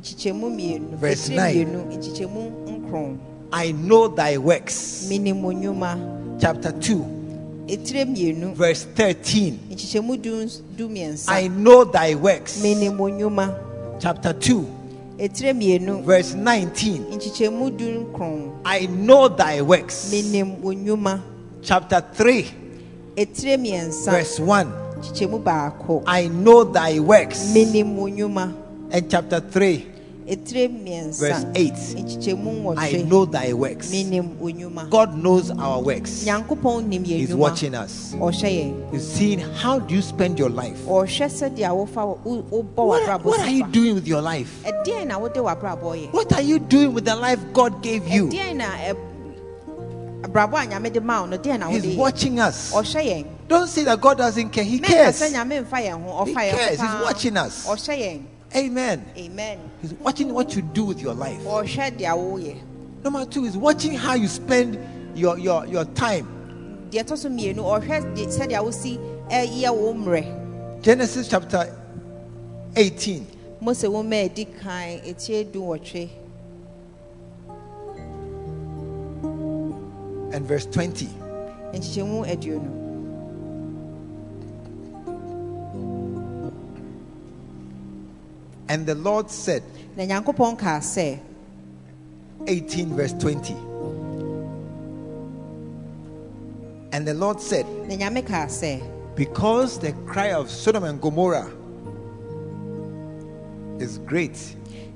[0.00, 1.66] nkyekyɛmu mmienu Verse nine.
[1.66, 3.18] mmienu nkyekyɛmu nkron
[3.52, 5.06] I know thy works.
[5.08, 5.98] menim wo nnwuma
[6.40, 7.04] Chapter 2,
[7.68, 8.04] etire
[8.54, 9.58] verse 13.
[9.70, 10.46] nkyekyɛmu du
[10.76, 12.60] du mmiɛnsa I know thy works.
[14.00, 14.79] Chapter 2, etire mmienu
[16.02, 17.04] verse 19.
[17.12, 20.10] nkyekyɛmu du nkron I know thy works.
[21.62, 22.46] Chapter 3,
[24.06, 24.66] verse 1.
[26.06, 27.54] I know thy works.
[28.92, 29.99] And chapter 3, etire mmiɛnsa
[31.18, 31.72] verse 8.
[31.74, 33.90] nkyekyɛmu I know thy works.
[33.90, 36.24] menim wo nnwuma God knows our works.
[36.24, 38.14] nyankopɔn nim yɛn He's watching us.
[38.92, 40.78] He's seeing how do you spend your life.
[40.86, 44.62] ɔhwɛ sɛdeɛ wofa wo- wo- What, what are you doing with your life?
[44.64, 48.28] ɛdeɛn na wode w'abrabɔ yɛ What are you doing with the life God gave you?
[48.28, 48.96] ɛdeɛn na ɛ-
[50.22, 52.72] abrabɔ a nyame de ma wo no deɛn na He's watching us.
[53.48, 54.62] Don't say that God doesn't care.
[54.64, 55.20] He cares.
[55.20, 56.80] sɛ nyame mfa yɛn He cares.
[56.80, 57.66] He's watching us.
[58.54, 59.04] Amen.
[59.16, 61.40] amen He's watching what you do with your life.
[61.42, 62.56] ɔhwɛ deɛ woyɛ
[63.04, 64.78] Number two is watching how you spend
[65.14, 66.26] your, your, your time.
[66.90, 68.98] deɛ ɛtɔ so mmienu ɔhwɛ de- sɛdeɛ wosi
[69.30, 71.76] ɛyɛ wo mmerɛ Genesis chapter
[72.76, 73.26] 18,
[73.60, 76.08] mose wo mma adi kan ɛtie du wɔtwe
[80.32, 81.08] and verse 20.
[88.70, 89.64] And the Lord said,
[89.96, 91.18] na nyankopɔn kaa sɛ
[92.46, 93.52] 18 verse 20.
[96.92, 98.80] And the Lord said, na nyame kaa sɛ
[99.16, 101.50] Because the cry of Sodom and Gomorrah
[103.80, 104.38] is great,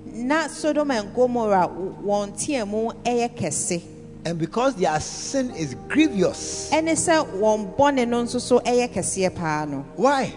[0.06, 1.66] na sodom and gomora
[2.00, 3.82] wɔn teamu ɛyɛ
[4.24, 9.34] and because their sin is grievous, ɛne sɛ wɔn bɔne no nso so ɛyɛ kɛseɛ
[9.34, 10.32] paa no why?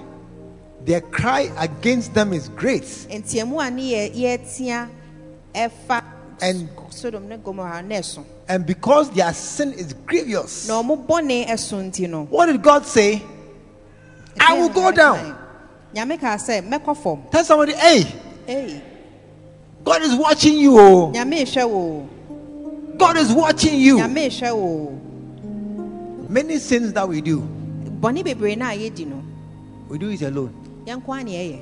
[0.86, 4.90] Their cry against them is great, nteamu a ne yɛ yɛtea
[5.54, 6.04] ɛfa
[6.42, 10.68] And- sodom ne gomora no ɛso and because their sin is grievous.
[10.68, 13.22] na ɔmo bɔne ɛso nti no What did God say?
[14.40, 15.36] I will go down.
[15.94, 18.82] nyame kaa sɛ mɛkɔ fam Tell somebody, hey,
[19.84, 20.80] God is watching you.
[20.80, 21.12] oh.
[21.14, 22.08] nyame hwɛ wo
[22.98, 23.98] God is watching you.
[23.98, 24.94] nyame hwɛ wo
[26.30, 27.42] Many sins that we do,
[28.00, 29.22] bɔne bebree no a yɛdi no
[29.90, 30.54] we do it alone.
[30.88, 31.60] Yɛnko a ne ɛyɛ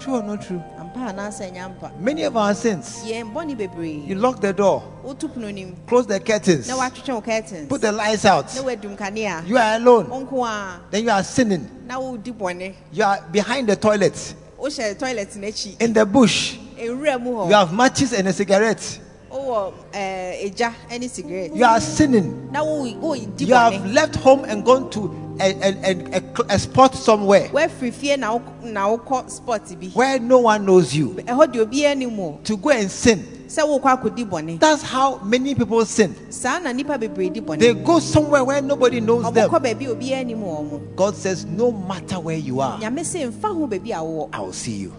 [0.00, 0.62] True or not true?
[0.78, 4.82] ampa anaasɛ ɛnyɛ ampa Many of our sins, yɛn bɔne you bebree lock the door,
[5.04, 8.46] wotu pono nim close the curtains, na watwetwe wo curtains put the lights out.
[8.54, 10.06] na wadum kanea You are alone.
[10.06, 11.68] wonko a Then you are sinning.
[11.86, 16.56] na wodi bɔne You are behind the toilet, wohyɛ toilet n'akyi in the bush.
[16.78, 19.00] nwura mu You hɔ have matches and a cigarette.
[19.30, 22.50] wowɔ ɛɛ, egya ne cigarette You are sinning.
[22.50, 26.58] na wo- wodi You have bɔne left home and gone to a, a, a, a,
[26.58, 31.10] spot somewhere woafiri fie na wo- na wokɔ sport bi where no one knows you
[31.10, 33.18] ɛhɔ deɛ obiara nim o to go and sin.
[33.48, 36.14] sɛ wokɔ akɔdi bɔne That's how many people sin.
[36.30, 39.50] saa na nnipa bebree di They go somewhere where nobody knows them.
[39.50, 43.24] baabi a obiara anim wɔ mo God says, No matter where you are, nyame se
[43.26, 44.92] mfa ho baabi a wowɔ I will see you.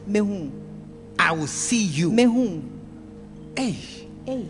[1.19, 2.11] I will see you.
[3.55, 3.75] Hey,
[4.27, 4.47] ei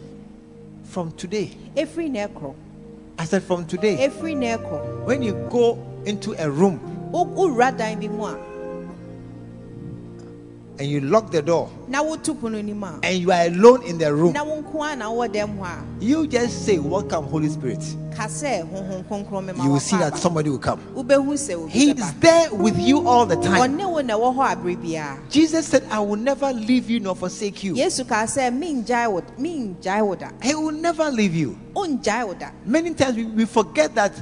[0.85, 1.51] from today.
[1.75, 2.53] Every ɛkorɔ
[3.21, 4.07] I said, From today.
[4.07, 6.79] When you go into a room
[10.81, 13.99] and you lock the door na woto pono nim a and you are alone in
[13.99, 17.25] the room, na wo nko a na wowɔ dɛm hɔ a you just say, Welcome,
[17.25, 17.83] Holy Spirit.
[18.15, 20.79] ka sɛ honhom kronkron mema You will see that somebody will come.
[20.95, 23.77] wobɛhu sɛ obi He is there with you all the time.
[23.77, 27.15] ɔne wo na ɛwɔ hɔ abere biara Jesus said, I will never leave you nor
[27.15, 27.75] forsake you.
[27.75, 31.55] yesu kaa sɛ mengyae wo mengyae wo da He will never leave you.
[32.65, 34.13] Many times we, we forget that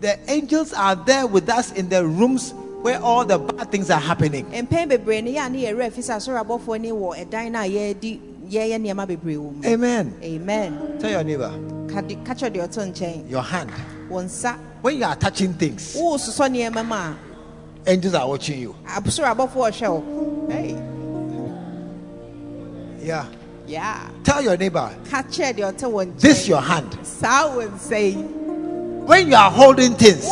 [0.00, 2.54] the angels are there with us in the rooms
[2.86, 4.46] where all the bad things are happening.
[4.46, 7.60] mpɛn bebree no yɛ a ne yɛwerɛ fi sɛ asɔre abɔfoɔ ne wɔ ɛdan no
[7.60, 10.14] a yɛdi yɛyɛ nneɛma bebree wɔ mu Amen.
[10.22, 11.50] amen Tell your neighbor,
[11.92, 13.70] ka de- ka kyerɛ deɛ ɔto nkyɛn your hand.
[14.82, 17.16] When you are touching things, wososɔ nneɛma mu a
[17.88, 18.76] angels are watching you.
[18.86, 20.76] asɔre abɔfoɔ ɔhwɛ wo Hey,
[23.04, 23.24] Yeah.
[23.66, 23.98] yeah.
[24.22, 26.96] Tell your neighbor, ka kyerɛ deɛ ɔte wɔ nkyɛn this your hand.
[27.02, 28.22] saa wo nsa yi
[29.06, 30.24] When you are holding things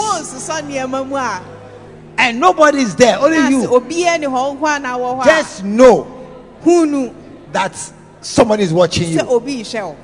[2.18, 5.24] and nobody is there, only you, obiara ne hɔ nko a na wɔ hɔ a
[5.24, 6.06] just know
[6.64, 7.12] hunu
[7.52, 7.72] that
[8.20, 9.20] someone is watching you.
[9.20, 9.96] obi rehwɛ wo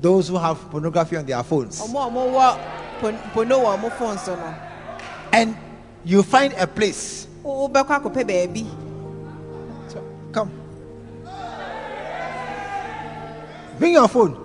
[0.00, 2.58] Those who have pornography on their phones ɔmo a ɔmowɔ
[3.00, 4.54] pon- pono wɔ ɔmo phone so no
[5.32, 5.54] and
[6.04, 7.26] you find a place.
[7.42, 8.66] wo- wobɛkɔ akɔpɛ baabi
[10.32, 10.50] Come.
[13.80, 14.36] Bring your phone.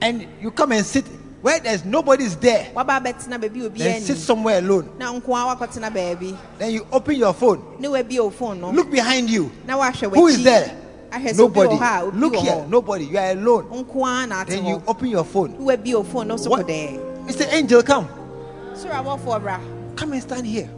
[0.00, 1.04] And you come and sit
[1.42, 2.70] where there's nobody's there.
[2.74, 4.90] waba abɛtena baabi a obiara Then sit somewhere alone.
[4.98, 7.62] na nko a wakɔtena baabi Then you open your phone.
[7.78, 9.44] ne wabie wo phone no Look behind you.
[9.66, 10.74] Who is there?
[11.10, 11.76] ahwɛ sɛ obi Nobody.
[11.76, 12.66] wɔ hɔ a obi Look here.
[12.68, 13.04] Nobody.
[13.06, 13.64] You are alone.
[13.64, 15.52] nko a na ate Then you open your phone.
[15.52, 16.66] ne wabie wo phone no so What?
[16.66, 17.52] Mr.
[17.52, 18.08] Angel, come.
[18.74, 19.60] soro abɔfoɔ bra
[19.96, 20.68] Come and stand here.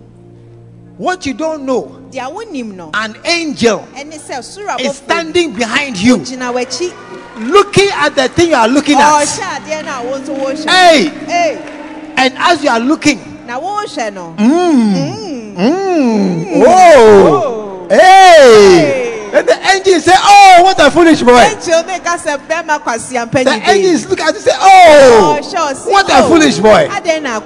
[0.99, 2.91] What you don't know, deɛ wonim no.
[2.93, 8.67] an angel ɛne sɛ soro is standing behind you, looking at the thing you are
[8.69, 9.23] looking at.
[9.23, 11.09] ɔhyɛ adeɛ no a wo nso wohyɛ Hey!
[11.27, 11.59] Hey,
[12.17, 14.35] And as you are looking, na wohyɛ no.
[14.37, 15.55] Mm.
[16.67, 17.87] Oh.
[17.89, 19.08] Hey.
[19.35, 21.33] And the angel say, Oh, what a foolish boy.
[21.33, 26.07] ɛnkyɛw ne ka sɛ bɛrima kwasiampa The angels look at you say, Oh, ɔhyɛ what
[26.11, 26.89] a foolish boy.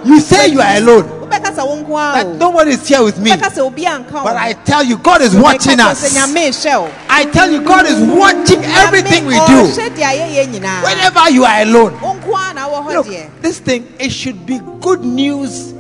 [0.05, 1.05] You say you are alone.
[1.05, 3.31] wobɛka sɛ wo nko a That nobody is here with me.
[3.31, 6.03] wobɛka sɛ obi anka wo But I tell you, God is watching us.
[6.05, 9.63] sɛ nyame hyɛ wo I tell you, God is watching everything we do.
[9.67, 11.99] ayɛyɛ nyinaa Whenever you are alone.
[12.01, 15.73] wo nko a na wɔ hɔ Look, this thing, it should be good news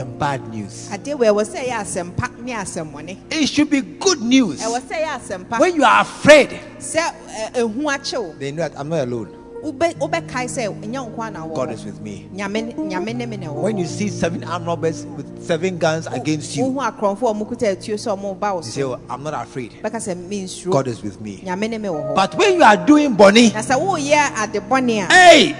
[0.00, 0.88] and bad news.
[0.90, 4.60] adeɛ wɔ ɛwɔ sɛ ɛyɛ asɛmpa ne asɛmmɔne It should be good news.
[4.60, 7.12] ɛwɔ sɛ ɛyɛ asɛmpa When you are afraid, sɛ
[7.52, 9.36] ɛ, ehu akyew they know that I'm not alone.
[9.62, 12.26] wobɛ wobɛkae sɛ ɛnyɛ wo nko a na wɔ God is with me.
[12.34, 16.06] nyame nyame ne me na ɛwɔ When you see seven armed robbers with seven guns
[16.06, 18.98] against you, wohu akorɔmfoɔ a ɔmo kuta atuo sɛ ɔmo ba wo you say, oh,
[19.10, 19.74] I'm not afraid.
[19.82, 21.42] bɛka sɛ mensuro God is with me.
[21.44, 24.62] nyame ne me wɔ hɔ But when you are doing bonny, na sɛ woyɛ ade
[24.66, 25.56] bɔne a hey,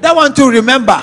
[0.00, 1.02] that one to remember,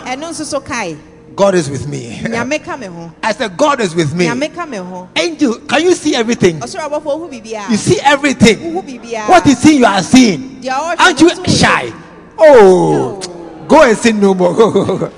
[1.42, 2.20] ɛno nso so kae God is with me.
[2.24, 4.26] nyame ka me ho I said, God is with me.
[4.28, 6.60] nyame ka me ho Angel, can you see everything?
[6.60, 8.74] ɔsoro abɔfoɔ wohu biribiaa You see everything.
[8.74, 10.62] What is it you are seeing?
[10.70, 11.92] Aren't you shy?
[12.38, 13.20] Oh,
[13.68, 14.54] go and sin no more.
[14.56, 15.12] Go, go, go, go.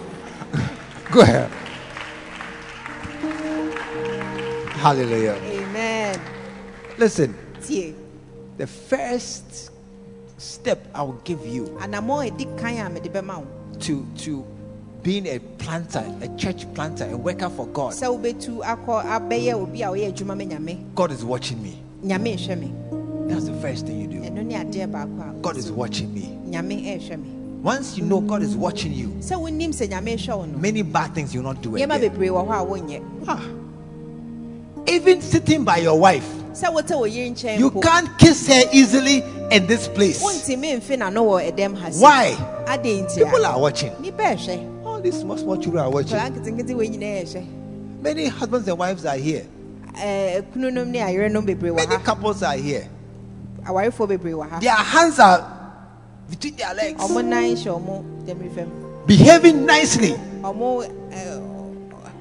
[1.11, 1.49] Go ahead.
[4.83, 5.35] Hallelujah.
[5.45, 6.19] amen
[6.97, 7.35] Listen,
[8.57, 9.71] the first
[10.37, 13.45] step I will give you anammɔ a ɛdi kan a mede bɛma
[13.79, 14.45] to to
[15.03, 17.93] being a planter, a church planter, a worker for God.
[17.93, 21.77] sɛ wobɛtu akɔ abɛyɛ obi a ɔyɛ adwuma ma nyame God is watching me.
[22.05, 22.71] nyame nhwɛ me
[23.27, 24.17] That's the first thing you do.
[24.21, 26.37] ɛno ne adeɛ baako a God is watching me.
[26.49, 27.29] nyame ɛhwɛ me
[27.61, 30.81] Once you know God is watching you, sɛ wonim sɛ nyame hwɛ wo no many
[30.81, 31.89] bad things you will not do again.
[31.89, 33.41] bebree wɔ hɔ a wonyɛ Ah.
[34.85, 39.21] Even sitting by your wife, sɛ wote wo yere nkyɛn you can't kiss her easily
[39.51, 40.21] in this place.
[40.23, 42.35] wontimi mfe n'ano wɔ ɛdɛm Why?
[43.17, 43.91] People are watching.
[45.03, 46.17] Nnipa ɛhwɛ All these small, small children are watching.
[46.17, 47.45] nkɔla nketenkete wei nyinaa ɛhwɛ
[48.01, 49.45] Many husbands and wives are here.
[49.95, 52.87] Eh, ɛɛ, kununom ne ayerenom bebree wɔ Many couples are here.
[53.65, 55.45] awarefoɔ bebree wɔ ha Their hands are
[56.29, 58.69] between their legs, ɔmo nan hyɛ ɔmo dɛm fam
[59.05, 60.15] behaving nicely.
[60.41, 61.39] ɔmo ɛɛ, eh,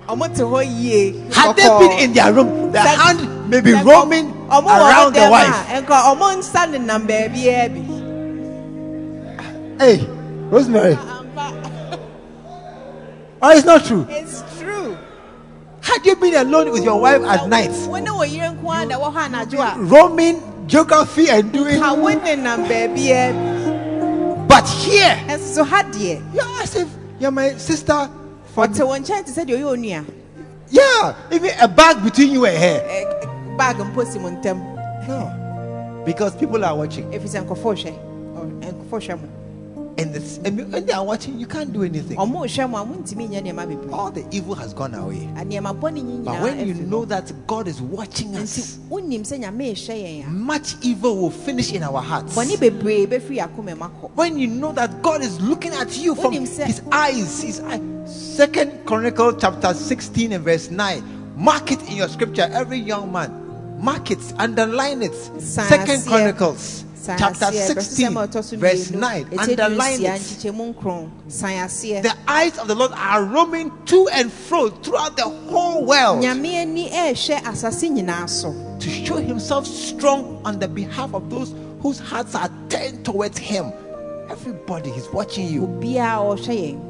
[0.09, 3.73] ɔmo te hɔ yie Had they been in their room, the Sɛ- hand may be
[3.73, 5.55] roaming around the wife.
[5.71, 7.99] nka ɔmo nsa nenam baabiara bi
[9.79, 10.07] Hey,
[10.51, 10.95] Rosemary.
[11.01, 11.22] Ah, ah,
[13.43, 13.47] Ampa.
[13.47, 14.07] Oh, it's not true.
[14.09, 14.97] it's true
[15.83, 18.87] Had you been alone with your wife at night, wo ne wo yere nko ara
[18.87, 22.69] na ɛwɔ hɔ anadwo roaming geography and doing, ka wo nenam
[24.49, 26.89] but here, so ha deɛ you're as if
[27.19, 28.09] you're my sister.
[28.55, 30.05] For ɔte wo nkyɛn te sɛ deɛ ɔyɛ onua
[30.71, 33.57] yeah, even a bag between you and her.
[33.59, 34.59] Bag mpo si mo ntam
[35.09, 37.93] No, because people are watching, sɛ nkɔfoɔ hwɛ
[38.37, 39.29] Ɔ, nkɔfoɔ hwɛ mo
[39.99, 40.17] and,
[40.47, 42.17] and when they are watching, you can't do anything.
[42.17, 45.25] ɔmo hwɛ mo a montumi nyɛ nneɛma bebree All the evil has gone away.
[45.37, 49.41] A nneɛma bɔne nyi But when you know that God is watching us, wonim sɛ
[49.43, 52.37] nyame ɛhwɛ yɛn much evil will finish in our hearts.
[52.37, 55.97] a bɔne bebree bɛfiri akoma mu akɔ When you know that God is looking at
[55.99, 57.81] you from His eyes, His eye.
[58.07, 61.37] Second Chronicle chapter 16 and verse 9.
[61.37, 63.39] Mark it in your scripture, every young man.
[63.83, 65.15] Mark it, underline it.
[65.41, 69.25] Second Chronicles chapter 16 ma ɔtɔ so verse 9.
[69.25, 70.21] ɛkyɛ Underline it.
[70.21, 75.17] nkyekyɛmu nkron san aseɛ The eyes of the Lord are roaming to and fro throughout
[75.17, 80.69] the whole world nyame ani ɛɛhwɛ asase nyinaa so to show Himself strong on the
[80.69, 83.73] behalf of those whose hearts are turned towards Him.
[84.31, 85.63] Everybody is watching you.
[85.63, 86.81] obiara ɔhwɛ yɛn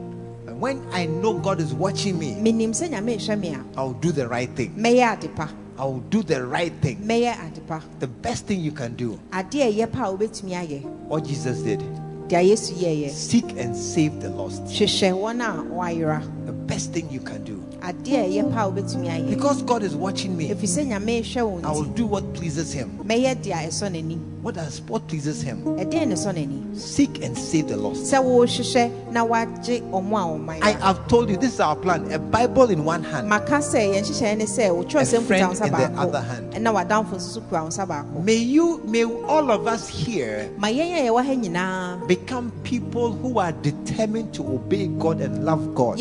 [0.48, 3.92] And when I know God is watching me, menim sɛ nyame ɛhwɛ me a I'll
[3.94, 4.74] do the right thing.
[5.83, 6.99] Mɛyɛ ade pa I'll do the right thing.
[6.99, 10.53] mɛyɛ ade pa The best thing you can do, adeɛ a ɛyɛ pa a wobɛtumi
[10.53, 10.83] ayɛ.
[11.09, 11.80] What Jesus did,
[12.28, 14.62] deɛ yesu yɛɛyɛ seek and save the lost.
[16.72, 17.62] Hwehwɛ wɔn a wɔayera The best thing you can do.
[17.80, 21.20] adeɛ a ɛyɛ pa a wobɛtumi ayɛ Because God is watching me, ɛfiri sɛ nyame
[21.22, 22.98] ɛhwɛ I will do what pleases Him.
[23.02, 25.62] nti mɛyɛ deɛ a ɛsɔ n'ani What does what pleases Him?
[25.62, 28.02] ɛdeɛn ne ɛsɔ n'ani Seek and save the lost.
[28.12, 32.10] sɛ wohwehwɛ na woagye ɔmo a I have told you this is our plan.
[32.12, 33.28] A Bible in one hand.
[33.28, 36.52] maka sɛ yɛn nhyehyɛeɛ ne sɛ wotwerɛ sɛ A friend in the other hand.
[36.54, 40.50] ɛna w'adamfo nso so kura wo nsa baako May you, may all of us here
[40.58, 45.44] ma yɛn a yɛwɔ ha nyinaa become people who are determined to obey God and
[45.44, 45.98] love God.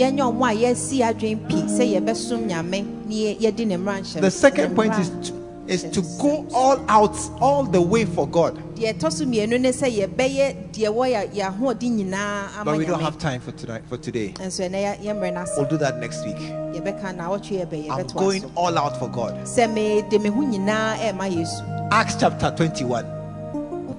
[0.61, 4.21] Yɛnyɛ ɔmo a yɛasi adwene pii sɛ yɛbɛsom nyame ne yɛ- yɛdi ne mmara nhyɛm
[4.21, 5.33] The second point is to,
[5.67, 8.57] is to go all out, all the way for God.
[8.75, 12.77] deɛ ɛtɔ so mmienu ne sɛ yɛbɛyɛ deɛ wɔ yɛ yɛ ahoɔden nyinaa ama But
[12.77, 13.83] we don't have time for tonight.
[13.87, 16.37] For today, nso ɛnɛ yɛ- yɛmmerɛ no we'll do that next week.
[16.37, 19.35] yɛbɛka na awɔtwe yɛbɛ I'm going all out for God.
[19.45, 23.05] sɛ mede me ho nyinaa ɛma yesu Acts chapter 21.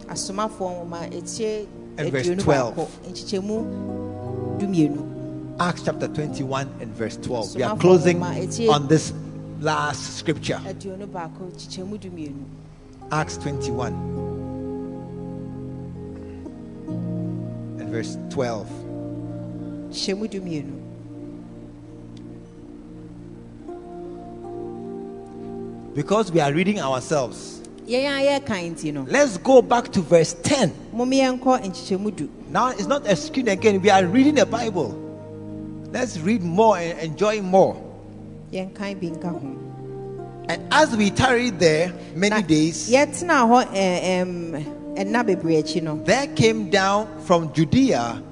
[0.08, 1.66] asomafoɔ nwoma ɛtie
[1.98, 2.74] And verse 12.
[5.62, 7.54] Baako nkyekyɛmu dumienu Acts chapter 21 and verse 12.
[7.54, 9.12] We are closing for Mama, it's on this
[9.60, 10.60] last scripture.
[13.12, 13.92] Acts 21
[17.78, 18.66] and verse 12.
[25.94, 30.34] Because we are reading ourselves, yɛn a yɛrekan nti no let's go back to verse
[30.42, 30.72] 10.
[30.92, 35.11] mom yɛnkɔ nkyekyɛmu du Now it's not a screen again, we are reading the Bible.
[35.92, 37.76] Let's read more and enjoy more.
[38.50, 39.58] yɛnkan bi nka ho
[40.48, 44.64] And as we tarried there many days, yɛtena hɔ ɛ- ɛm,
[44.96, 48.22] ɛnna bebree akyi there came down from Judea.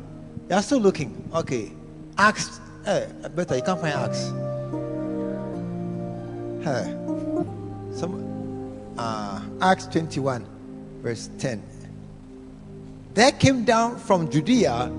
[0.48, 1.12] You are still looking.
[1.34, 1.70] Okay.
[2.18, 2.60] Acts.
[2.86, 3.04] Eh,
[3.34, 4.32] better, you can't find Acts.
[6.64, 6.84] Huh.
[7.94, 8.24] Some,
[8.98, 10.44] uh, Acts 21,
[11.02, 11.62] verse 10.
[13.14, 14.90] There came down from Judea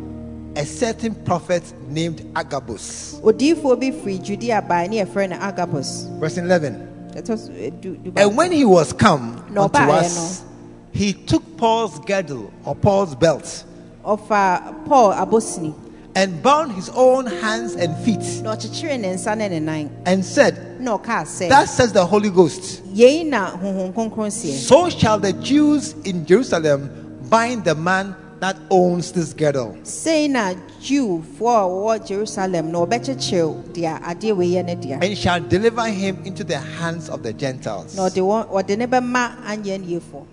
[0.56, 3.20] a certain prophet named Agabus.
[3.22, 6.08] odiyifoɔ bi firi judea baa ne yɛfrɛ agabus.
[6.20, 6.88] Verse 11.
[7.16, 10.44] ɛtɔ so ɛ, du- du And when he was come Na unto us,
[10.92, 13.64] he took Paul's girdle or Paul's belt
[14.06, 15.74] ɔfa paul abosini.
[16.16, 19.90] and bound his own hands and feet na ɔkyekyere ne nsa ne ne nan.
[20.06, 24.54] and said, na ɔkaa sɛ Thus says the Holy Ghost, yei na honhom kronkron seɛ
[24.54, 26.90] so shall the Jews in Jerusalem
[27.30, 29.78] bind the man that owns this girdle.
[29.84, 35.40] sei na a wɔwɔ jerusalem na wɔbɛkyekyere deɛ adeɛ wei yɛ ne dea and shall
[35.40, 37.96] deliver him into the hands of the Gentiles.
[37.96, 40.26] na ɔde wɔn ɔde ne bɛma anyɛ for.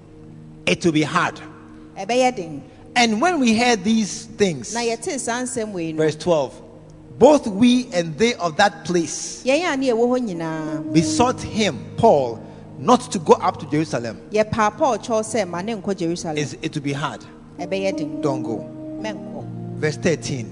[0.67, 1.39] It will be hard.
[2.97, 6.63] And when we heard these things, na yɛtee saa nsɛm wei no verse 12,
[7.19, 11.85] both we and they of that place yɛn a ne yɛwɔ hɔ nyinaa besought him,
[11.99, 12.41] Paul,
[12.79, 14.19] not to go up to Jerusalem.
[14.33, 17.23] yɛpaa paul kyɛw sɛ ma ne jerusalem Is it will be hard.
[17.59, 18.65] Don't go.
[19.77, 20.51] Verse 13.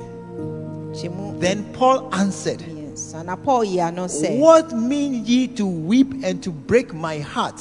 [1.40, 6.42] Then Paul answered, mmiɛnsa na paul yi ano sɛ What mean ye to weep and
[6.42, 7.60] to break my heart?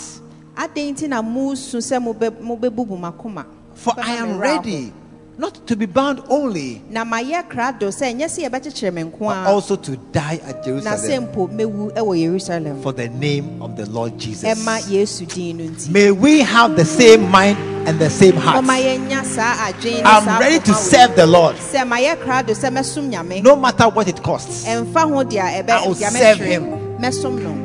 [0.55, 4.93] adɛn nti na musu sɛ mobɛ- mobɛbubu m'akoma For I am ready
[5.38, 9.97] not to be bound only, na mayɛ krado sɛ nyɛ sɛ yɛbɛkyekyere but also to
[10.11, 14.43] die at Jerusalem mpo mɛwu wɔ yerusalem for the name of the Lord Jesus.
[14.47, 17.57] ɛma yesu din no nti May we have the same mind
[17.88, 18.63] and the same heart.
[18.63, 22.71] ɔma yɛnya saa adwene ne I'm ready to serve the Lord, sɛ mayɛ krado sɛ
[22.71, 24.65] mɛsom nyame no matter what it costs.
[24.65, 26.81] ɛmfa ho deɛ a ɛbɛ I will serve him.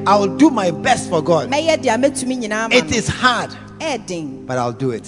[0.06, 1.50] I will do my best for God.
[1.50, 3.50] mɛyɛ deɛ mɛtumi nyinaa ma It is hard,
[4.46, 5.04] but I'll do it.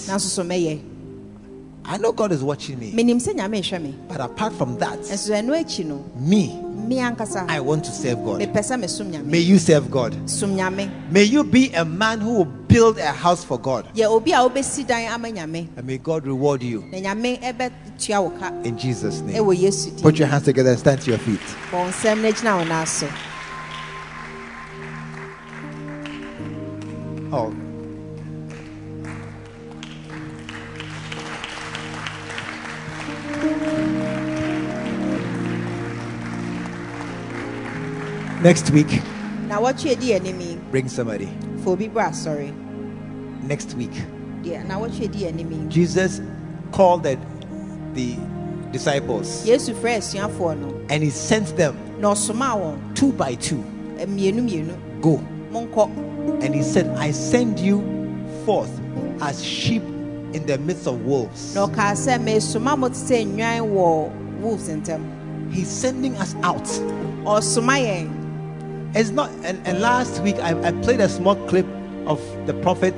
[1.83, 2.91] Nanso so mɛyɛ I know God is watching me.
[2.91, 6.99] menim sɛ nyame ehwɛ me But apart from that, ɛnso ɛno akyi no me, me
[6.99, 8.41] I want to serve God.
[8.41, 10.15] mepɛ sɛ mesom May you serve God.
[11.11, 13.87] May you be a man who will build a house for God.
[13.95, 18.23] yɛ obi a wobɛsi dan ama nyame And may God reward you na nyame ɛbɛtua
[18.23, 19.35] wo ka in Jesus' name.
[19.43, 21.39] ɛwɔ yesu din Put your hands together and stand to your feet.
[21.71, 23.07] bɔ wo nsɛm no gyina wo nan so
[27.35, 27.51] Oh.
[38.43, 39.01] Next week,
[39.47, 41.29] na wɔtwe di anim yi bring somebody.
[41.63, 42.51] fa obi bra asɔre
[43.43, 43.93] Next week,
[44.43, 46.19] deɛ na wɔtwe di anim yi Jesus
[46.73, 47.17] called the,
[47.93, 48.17] the
[48.73, 49.45] disciples.
[49.45, 50.75] Frɛ asuafoɔ no.
[50.89, 53.63] And he sent them wɔn two by two.
[53.97, 54.05] eh,
[55.01, 55.21] Go.
[56.41, 57.79] And he said, I send you
[58.45, 58.77] forth
[59.21, 59.83] as sheep
[60.33, 61.55] in the midst of wolves.
[61.55, 65.01] na ɔkaa sɛ mesoma mo te sɛ nnwan wolves ntam
[65.49, 66.67] He's sending us out.
[68.95, 71.65] It's not, and, and last week I, I played a small clip
[72.05, 72.93] of the prophet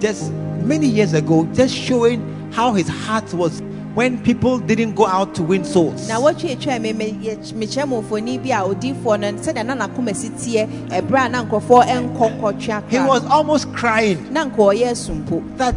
[0.00, 0.30] just
[0.62, 2.20] many years ago, just showing
[2.52, 3.60] how his heart was
[3.94, 6.08] when people didn't go out to win souls.
[6.08, 10.14] na wɔtwetwa me me- yɛ- mekyerɛ mo mfoni bi a odiifoɔ no sɛdeɛ na nakoma
[10.16, 15.58] si teɛ ɛberɛ eh, a na nkurɔfoɔ ɛnkɔ He was almost crying na nka ɔyɛ
[15.58, 15.74] that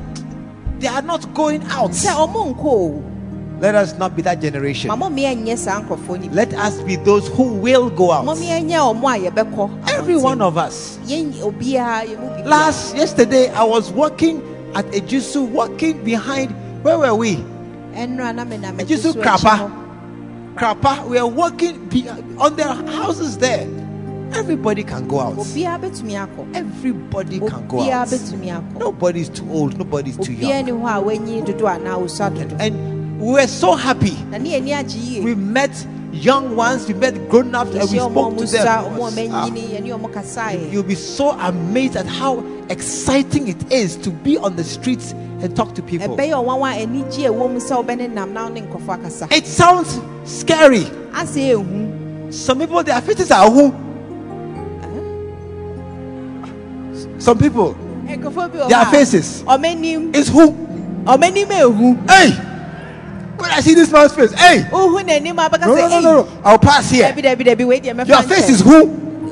[0.80, 1.92] they are not going out.
[1.92, 3.04] sɛ ɔmo nkɔ o
[3.62, 4.90] Let us not be that generation.
[4.90, 8.26] ma momeɛ nyɛ saa nkurɔfoɔ no bi Let us be those who will go out.
[8.26, 11.00] momeɛ nyɛ ɔmo a yɛbɛkɔ Every one of us.
[11.08, 14.42] yɛn obiara yɛ mu bi Last yesterday, I was walking
[14.76, 16.52] at Ejusu, walking behind.
[16.84, 17.38] Where were we?
[17.96, 19.72] ɛnora na menam Ejusu Krapa.
[20.56, 21.06] Krapa.
[21.08, 21.76] We are walking
[22.38, 23.68] on their houses there.
[24.34, 25.36] Everybody can go out.
[25.38, 28.12] obiara bɛtumi akɔ Everybody can go out.
[28.78, 29.78] Nobody's too old.
[29.78, 30.66] Nobody's too young.
[30.66, 34.16] ni hɔ a wanyi dodo anaa osua dodo And we were so happy.
[34.30, 35.72] na ne yɛni agye yie We met
[36.12, 36.88] young ones.
[36.88, 38.68] We met grown-ups, and we yɛhyia ɔmo a spoke to them.
[38.68, 43.48] ɔmo a ɔmo Ah, anyini yɛne ɔmo kasaeɛ You'll be so amazed at how exciting
[43.48, 46.16] it is to be on the streets and talk to people.
[46.16, 49.46] ɛbɛyɛ ɔwanwa anigye a ɛwɔ mu sɛ wobɛne nam na wo ne nkɔfo akasa It
[49.48, 50.88] sounds scary.
[52.32, 53.74] Some people, their faces are who?
[57.20, 57.74] Some people,
[58.68, 59.44] their faces
[60.14, 61.96] is who?
[62.08, 62.45] Hey!
[63.38, 64.66] When I see this man's face, hey!
[64.72, 66.42] wohu n'anim a bɛka No, no, no, no, no.
[66.44, 67.14] I'll pass here.
[67.16, 68.88] Your face is who?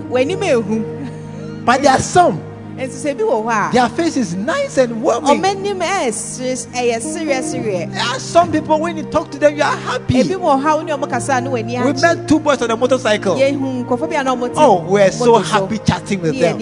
[0.10, 2.40] w'anim ɛhu But there are some,
[2.76, 5.42] nso sɛ bi wɔ hɔ their face is nice and warming.
[5.42, 10.16] ɛyɛ sereɛ sereɛ There are some people, when you talk to them, you are happy.
[10.24, 12.76] ebi wɔ hɔ a wo ne ɔmo kasa a We met two boys on a
[12.78, 13.36] motorcycle.
[13.36, 16.60] yɛhu nkɔfo bi a na ɔmo te Oh, we're so happy chatting with them.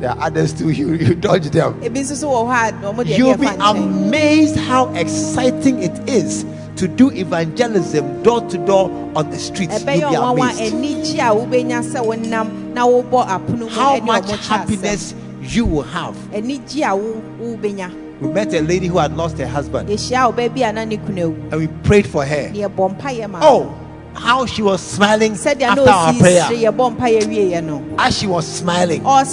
[0.00, 1.74] There are others too, you, you dodge them.
[1.82, 6.08] ebi nso so wɔ hɔ a na ɔmo deɛ You'll be amazed how exciting it
[6.08, 6.44] is
[6.76, 9.78] to do evangelism door to door on the streets.
[9.84, 14.28] You'll be amazed anigye a wobɛnya sɛ wonam na wobɔ apono mu how much ɔmo
[14.28, 14.40] kyɛ asɛm.
[14.58, 16.14] happiness you will have.
[16.34, 17.90] anigye a wo- wobɛnya
[18.20, 20.96] We met a lady who had lost her husband yɛhyia ɔbaa bi a na ne
[20.98, 22.50] kunu awu and we prayed for her.
[22.52, 23.72] ne yɛbɔ mpayɛ ma Oh,
[24.16, 26.46] how she was smiling after our prayer.
[26.48, 29.24] sere yɛbɔ mpayɛ wieɛ no As she was smiling, I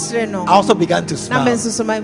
[0.48, 1.44] also began to smile.
[1.46, 2.00] nso so ma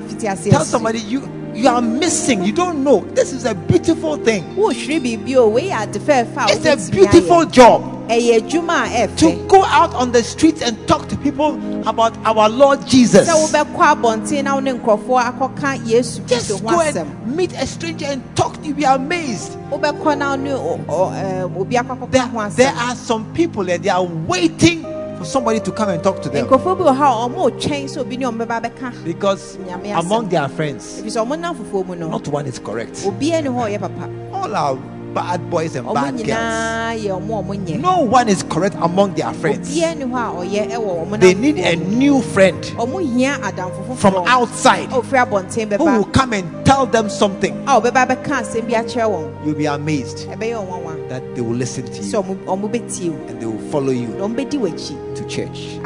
[0.50, 2.42] Tell somebody you you are missing.
[2.44, 3.00] You don't know.
[3.14, 4.44] This is a beautiful thing.
[4.56, 7.82] wohwere biribi o wei yɛ ade fɛɛfɛ a It's a beautiful job.
[8.08, 11.54] ɛyɛ adwuma a to go out on the streets and talk to people
[11.88, 13.28] about our Lord Jesus.
[13.28, 18.06] sɛ wobɛkɔ abɔnten na wo ne nkurɔfoɔ akɔka yesu Just go and meet a stranger
[18.06, 18.56] and talk.
[18.64, 19.56] You'll be amazed.
[19.70, 23.82] wobɛkɔ na wo ne o- o- ɛɛ, obi akɔkɔka There, there are some people and
[23.82, 24.84] they are waiting
[25.20, 26.46] for somebody to come and talk to them.
[26.46, 29.04] Nkurɔfoɔ bi wɔ ha a ɔmo retwɛn sɛ obi ne ɔmo bɛba bɛka.
[29.04, 29.58] Because
[29.94, 32.94] among their friends, ɛfiri sɛ ɔmo nam fufuo mu no not one is correct.
[33.04, 34.08] obiara ne hɔ a ɔyɛ papa.
[34.32, 34.78] All are
[35.14, 36.28] bad boys and bad girls.
[36.28, 39.68] nyinaa yɛ ɔmo a ɔmo nyɛ No one is correct among their friends.
[39.70, 43.96] obiara ne hɔ a ɔyɛ ɛwɔ ɔmo They need a new friend ɔmo hia adamfo
[43.96, 47.54] from outside abɔnten who will come and tell them something.
[47.66, 52.02] a ɔbɛba bɛka asɛm bi akyerɛ wɔn You'll be amazed that they will listen to
[52.02, 55.24] you ɔmo ɔmo bɛtie wo and they will follow you na ɔmo bɛdi w'akyi to
[55.26, 55.78] church.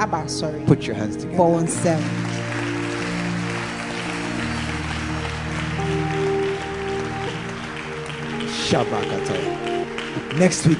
[0.67, 2.44] Put your hands together.
[10.37, 10.79] Next week,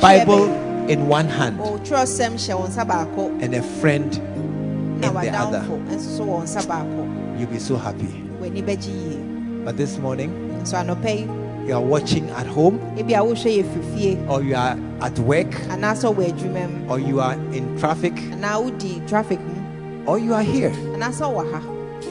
[0.00, 0.44] Bible
[0.88, 5.58] in one hand ɔtwerɛsɛm hyɛ wɔn nsa baako and a friend in the other.
[5.58, 8.06] wadamfo nso so wɔn nsa baako You'll be so happy.
[8.40, 10.30] w'ani bɛgye yie But this morning,
[10.64, 11.28] yi
[11.66, 15.18] you are watching at home, ebi a wohwɛ yɛ firi fie or you are at
[15.18, 20.20] work, anaasɛ wɔ adwuma mu or you are in traffic, anaa wodi traffic mu or
[20.20, 20.70] you are here.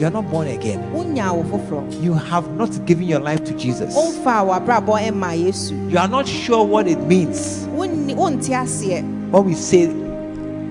[0.00, 0.80] You are not born again.
[0.94, 3.94] wonya wo foforɔ You have not given your life to Jesus.
[3.94, 9.02] womfa a w'abrabɔ ɛma yesu You are not sure what it means Wonni- wonte aseɛ
[9.30, 9.88] when we say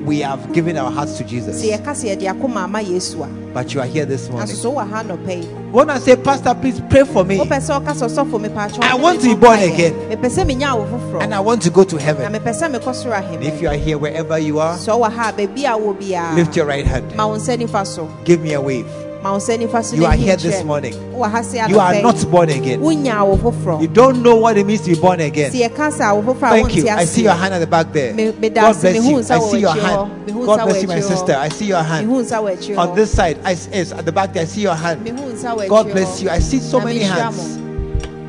[0.05, 1.63] we have given our hearts to Jesus.
[1.63, 4.47] yɛka sɛ yɛde akoma ama yesu a But you are here this morning.
[4.49, 7.57] naso so wɔ ha nɔpɛ yi When I say, Pastor, please pray for me, wopɛ
[7.59, 9.93] sɛ ɔka sɛ ɔsɔfo mepaakyɛ I want to be born again.
[10.09, 12.32] mepɛ sɛ menya wo foforɔ and I want to go to heaven.
[12.34, 15.30] mepɛ sɛ mekɔ soro And if you are here, wherever you are, sɛ ɔwɔ ha
[15.30, 17.15] a baabi a wɔ lift your right hand.
[17.15, 18.86] ma wo nsa nifa so Give me a wave.
[19.24, 20.93] Ma wo nsa nifa so You are here this morning.
[20.93, 22.82] wowɔ ha sɛ You are not born again.
[22.82, 25.51] wonya wo foforɔ You don't know what it means to be born again.
[25.53, 26.89] sɛ yɛka sɛ wo foforɔ a Thank you.
[26.89, 28.11] I see your hand at the back there.
[28.13, 29.17] God bless you.
[29.19, 30.11] I see your hand.
[30.28, 31.34] God bless you, my sister.
[31.34, 32.07] I see your hand.
[32.09, 34.61] mehu nsa wɔ akyi On this side, I, yes, at the back there, I see
[34.61, 35.05] your hand.
[35.05, 36.30] mehu nsa wɔ God bless you.
[36.30, 37.59] I see so many hands.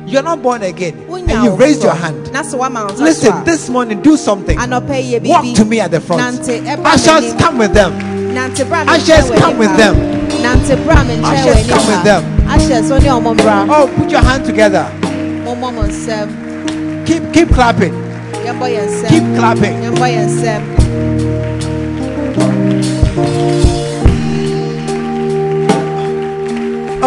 [0.07, 2.31] You're not born again, and you raised your hand.
[2.31, 4.57] na sɛ woama wo nsa Listen, this morning, do something.
[4.57, 6.21] anɔpɛ yi yɛ Walk to me at the front.
[6.85, 7.91] Ushers, come with them.
[8.87, 10.14] Ushers, come with them.
[10.45, 10.55] Ha.
[10.55, 12.23] Nante bra me nkyɛn wɔ anim come with them.
[12.47, 13.67] Ushers, wo ne ɔmo mbra.
[13.69, 14.85] Oh, put your hand together.
[15.45, 16.29] Mommɔ mo nsɛm.
[17.05, 17.93] Keep keep clapping.
[18.45, 19.09] Yɛmbɔ yɛn nsɛm.
[19.09, 19.75] Keep clapping.
[19.83, 20.61] Yɛmbɔ yɛn nsɛm.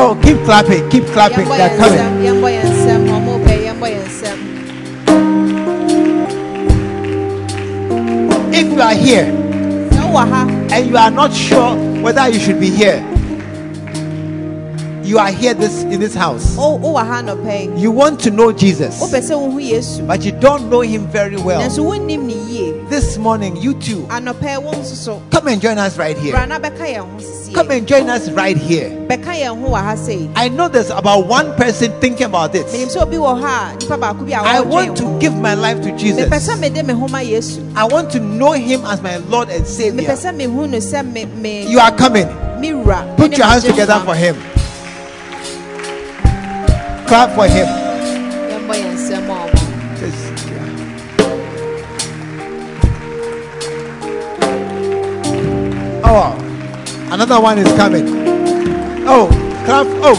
[0.01, 0.89] Oh, keep clapping.
[0.91, 1.49] Keep clapping.
[1.49, 1.99] They're yɛn coming.
[1.99, 2.23] nsɛm.
[2.27, 3.01] Yɛmbɔ yɛn nsɛm.
[3.17, 4.39] Ɔmo bɛ yɛmbɔ yɛn nsɛm.
[8.55, 9.27] If you are here
[9.91, 13.03] Sɛ wowɔ ha and you are not sure whether you should be here,
[15.09, 16.55] you are here this in this house.
[16.59, 17.81] Oh, oh, wo- wowɔ ha anɔpɛ yi.
[17.81, 20.07] You want to know Jesus, Wopɛ sɛ wohu Yesu.
[20.07, 21.63] but you don't know him very well.
[21.63, 22.85] Nanso wonnim ne yie.
[22.91, 26.35] This morning, you too, Anɔpɛ yi wo come and join us right here.
[26.47, 27.55] na bɛka yɛn ho sisie.
[27.55, 28.91] Come and join us right here.
[29.09, 30.29] Bɛka yɛn ho wɔ ha sei.
[30.37, 32.75] I know there's about one person thinking about this.
[32.75, 32.91] it.
[32.91, 35.81] sɛ obi wɔ ha a nipa baako bi a I want to give my life
[35.83, 36.29] to Jesus.
[36.29, 37.63] sɛ mede me ho ma Yesu.
[37.75, 40.11] I want to know him as my Lord and Savior.
[40.11, 42.29] sɛ mehu no sɛ me me You are coming.
[43.17, 44.37] Put your hands together for him.
[47.09, 47.67] Clap for him.
[56.05, 56.37] Oh,
[57.11, 58.05] another one is coming.
[59.09, 59.29] Oh,
[59.65, 59.87] clap.
[60.03, 60.17] Oh,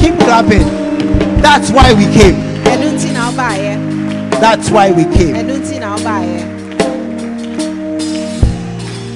[0.00, 0.66] keep clapping.
[1.40, 2.34] That's why we came.
[4.40, 5.36] That's why we came.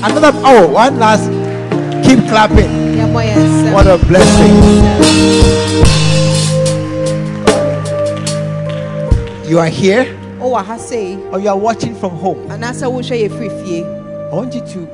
[0.05, 0.33] Another.
[0.45, 1.29] Oh, one last.
[2.07, 2.97] Keep clapping.
[3.75, 4.87] What a blessing.
[9.49, 10.15] You are here?
[10.43, 12.37] Oh, Sei or you are watching from home.
[12.51, 13.83] anaasɛ wohwɛ yɛ firi fie.
[13.83, 14.87] I want you to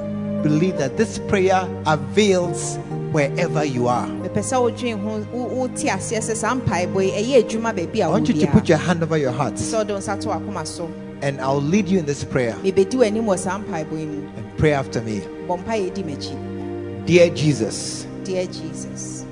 [0.45, 2.77] believe that this prayer avails
[3.11, 4.07] wherever you are.
[4.07, 8.09] Mepɛ sɛ wodwen ho wo- wote aseɛ sɛ saa mpaebɔ yi ɛyɛ adwuma baabi I
[8.09, 9.55] want you to put your hand over your heart.
[9.55, 12.55] Sɛ wode wo nsa to wakoma and I'll lead you in this prayer.
[12.63, 15.21] Mebɛdi w'anim wɔ saa mpaebɔ yi and pray after me.
[15.49, 19.25] bɔ mpa yɛ di m'akyi Dear Jesus, dear jesus.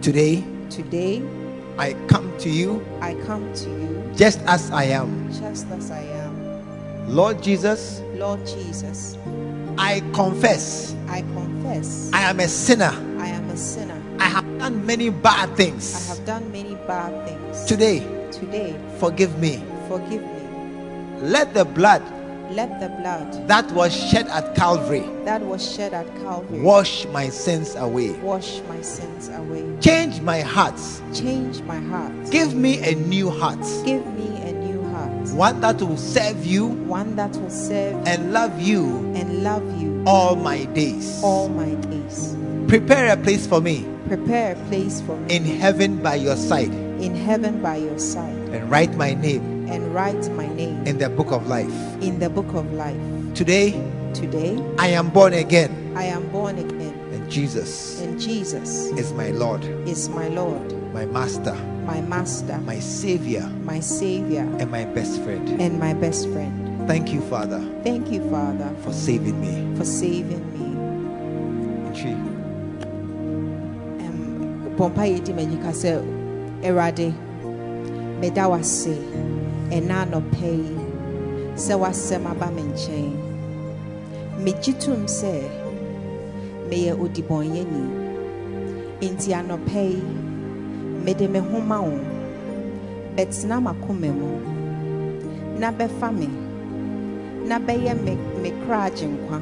[0.00, 1.20] today today
[1.78, 5.30] I come to you i come to you just as I am.
[5.32, 6.32] just as i am
[7.08, 9.16] Lord Jesus, lord jesus
[9.78, 12.92] I confess i confess I am a sinner.
[13.18, 15.94] i am a sinner I have done many bad things.
[15.96, 18.00] i have done many bad things Today,
[18.30, 19.62] today forgive me.
[19.88, 20.42] forgive me
[21.22, 22.02] Let the blood
[22.50, 27.28] let the blood that was shed at Calvary that was shed at calvary wash my
[27.28, 28.12] sins away.
[28.20, 30.78] wash my sins away Change my heart.
[31.14, 33.60] change my heart Give me a new heart.
[33.84, 38.32] give me a new heart One that will serve you one that will serve and
[38.32, 38.84] love you
[39.14, 41.20] and love you all my days.
[41.22, 42.36] all my days
[42.68, 46.72] Prepare a place for me prepare a place for me in heaven by your side
[47.00, 51.08] in heaven by your side and write my name and write my name in the
[51.08, 51.72] book of life.
[52.02, 52.96] in the book of life.
[53.34, 53.72] Today,
[54.14, 59.30] Today, I am born again I am born again, and Jesus and Jesus is my
[59.30, 61.54] Lord, is my Lord, my Master,
[61.86, 65.48] my Master, my Savior, my Savior, and my best friend.
[65.60, 66.86] and my best friend.
[66.88, 69.76] Thank you, Father, Thank you, Father, for saving me.
[69.76, 70.68] for saving me.
[71.90, 72.12] Nchi,
[74.00, 76.00] Um, Pompa yedi m'ani ka sɛ
[76.62, 77.12] Awurade,
[78.20, 78.96] meda wo ase
[79.76, 80.76] ɛna anɔpɛ yi
[81.64, 83.12] sɛ w'asɛm aba me nkyɛn.
[84.44, 85.32] Megye tom sɛ
[86.68, 87.82] meyɛ odibɔnyɛni.
[89.04, 90.02] Enti anɔpɛ yi,
[91.04, 91.96] mede me ho ma wo.
[93.16, 94.28] Bɛtena m'akoma mu
[95.60, 96.28] na bɛfa me
[97.48, 98.12] na bɛyɛ me
[98.42, 99.38] me kra agyenkwa.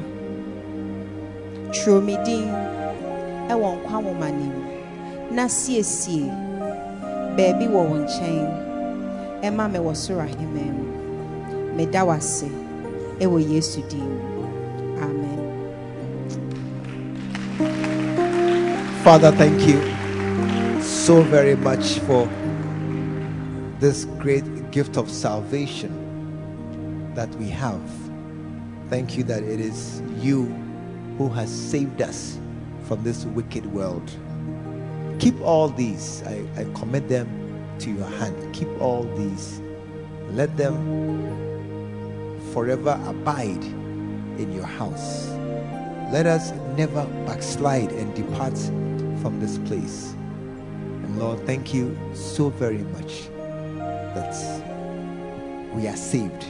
[1.73, 2.47] Twerɛ me din
[3.51, 4.61] ɛwɔ nkwa nwoma no mu
[5.35, 6.27] na siesie
[7.35, 8.70] baabi wɔ wo nkyɛn
[9.41, 14.19] ɛma me wɔ soro ahemman mu meda wo ɛwɔ yesu din.
[15.01, 15.41] Amen.
[19.03, 19.79] Father, thank you
[20.81, 22.27] so very much for
[23.79, 25.91] this great gift of salvation
[27.15, 27.81] that we have.
[28.89, 30.45] Thank you that it is you
[31.17, 32.37] who has saved us
[32.83, 34.11] from this wicked world.
[35.19, 37.40] Keep all these, I, I commit them
[37.81, 38.53] to your hand.
[38.53, 39.61] Keep all these.
[40.29, 40.77] Let them
[42.53, 43.63] forever abide
[44.37, 45.29] in your house.
[46.11, 48.57] Let us never backslide and depart
[49.21, 50.13] from this place.
[50.13, 53.29] And Lord, thank you so very much
[54.13, 54.35] that
[55.73, 56.45] we are saved.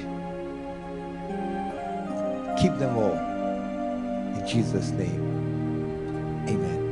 [2.59, 3.17] Keep them all.
[4.37, 5.21] In Jesus' name.
[6.47, 6.91] Amen.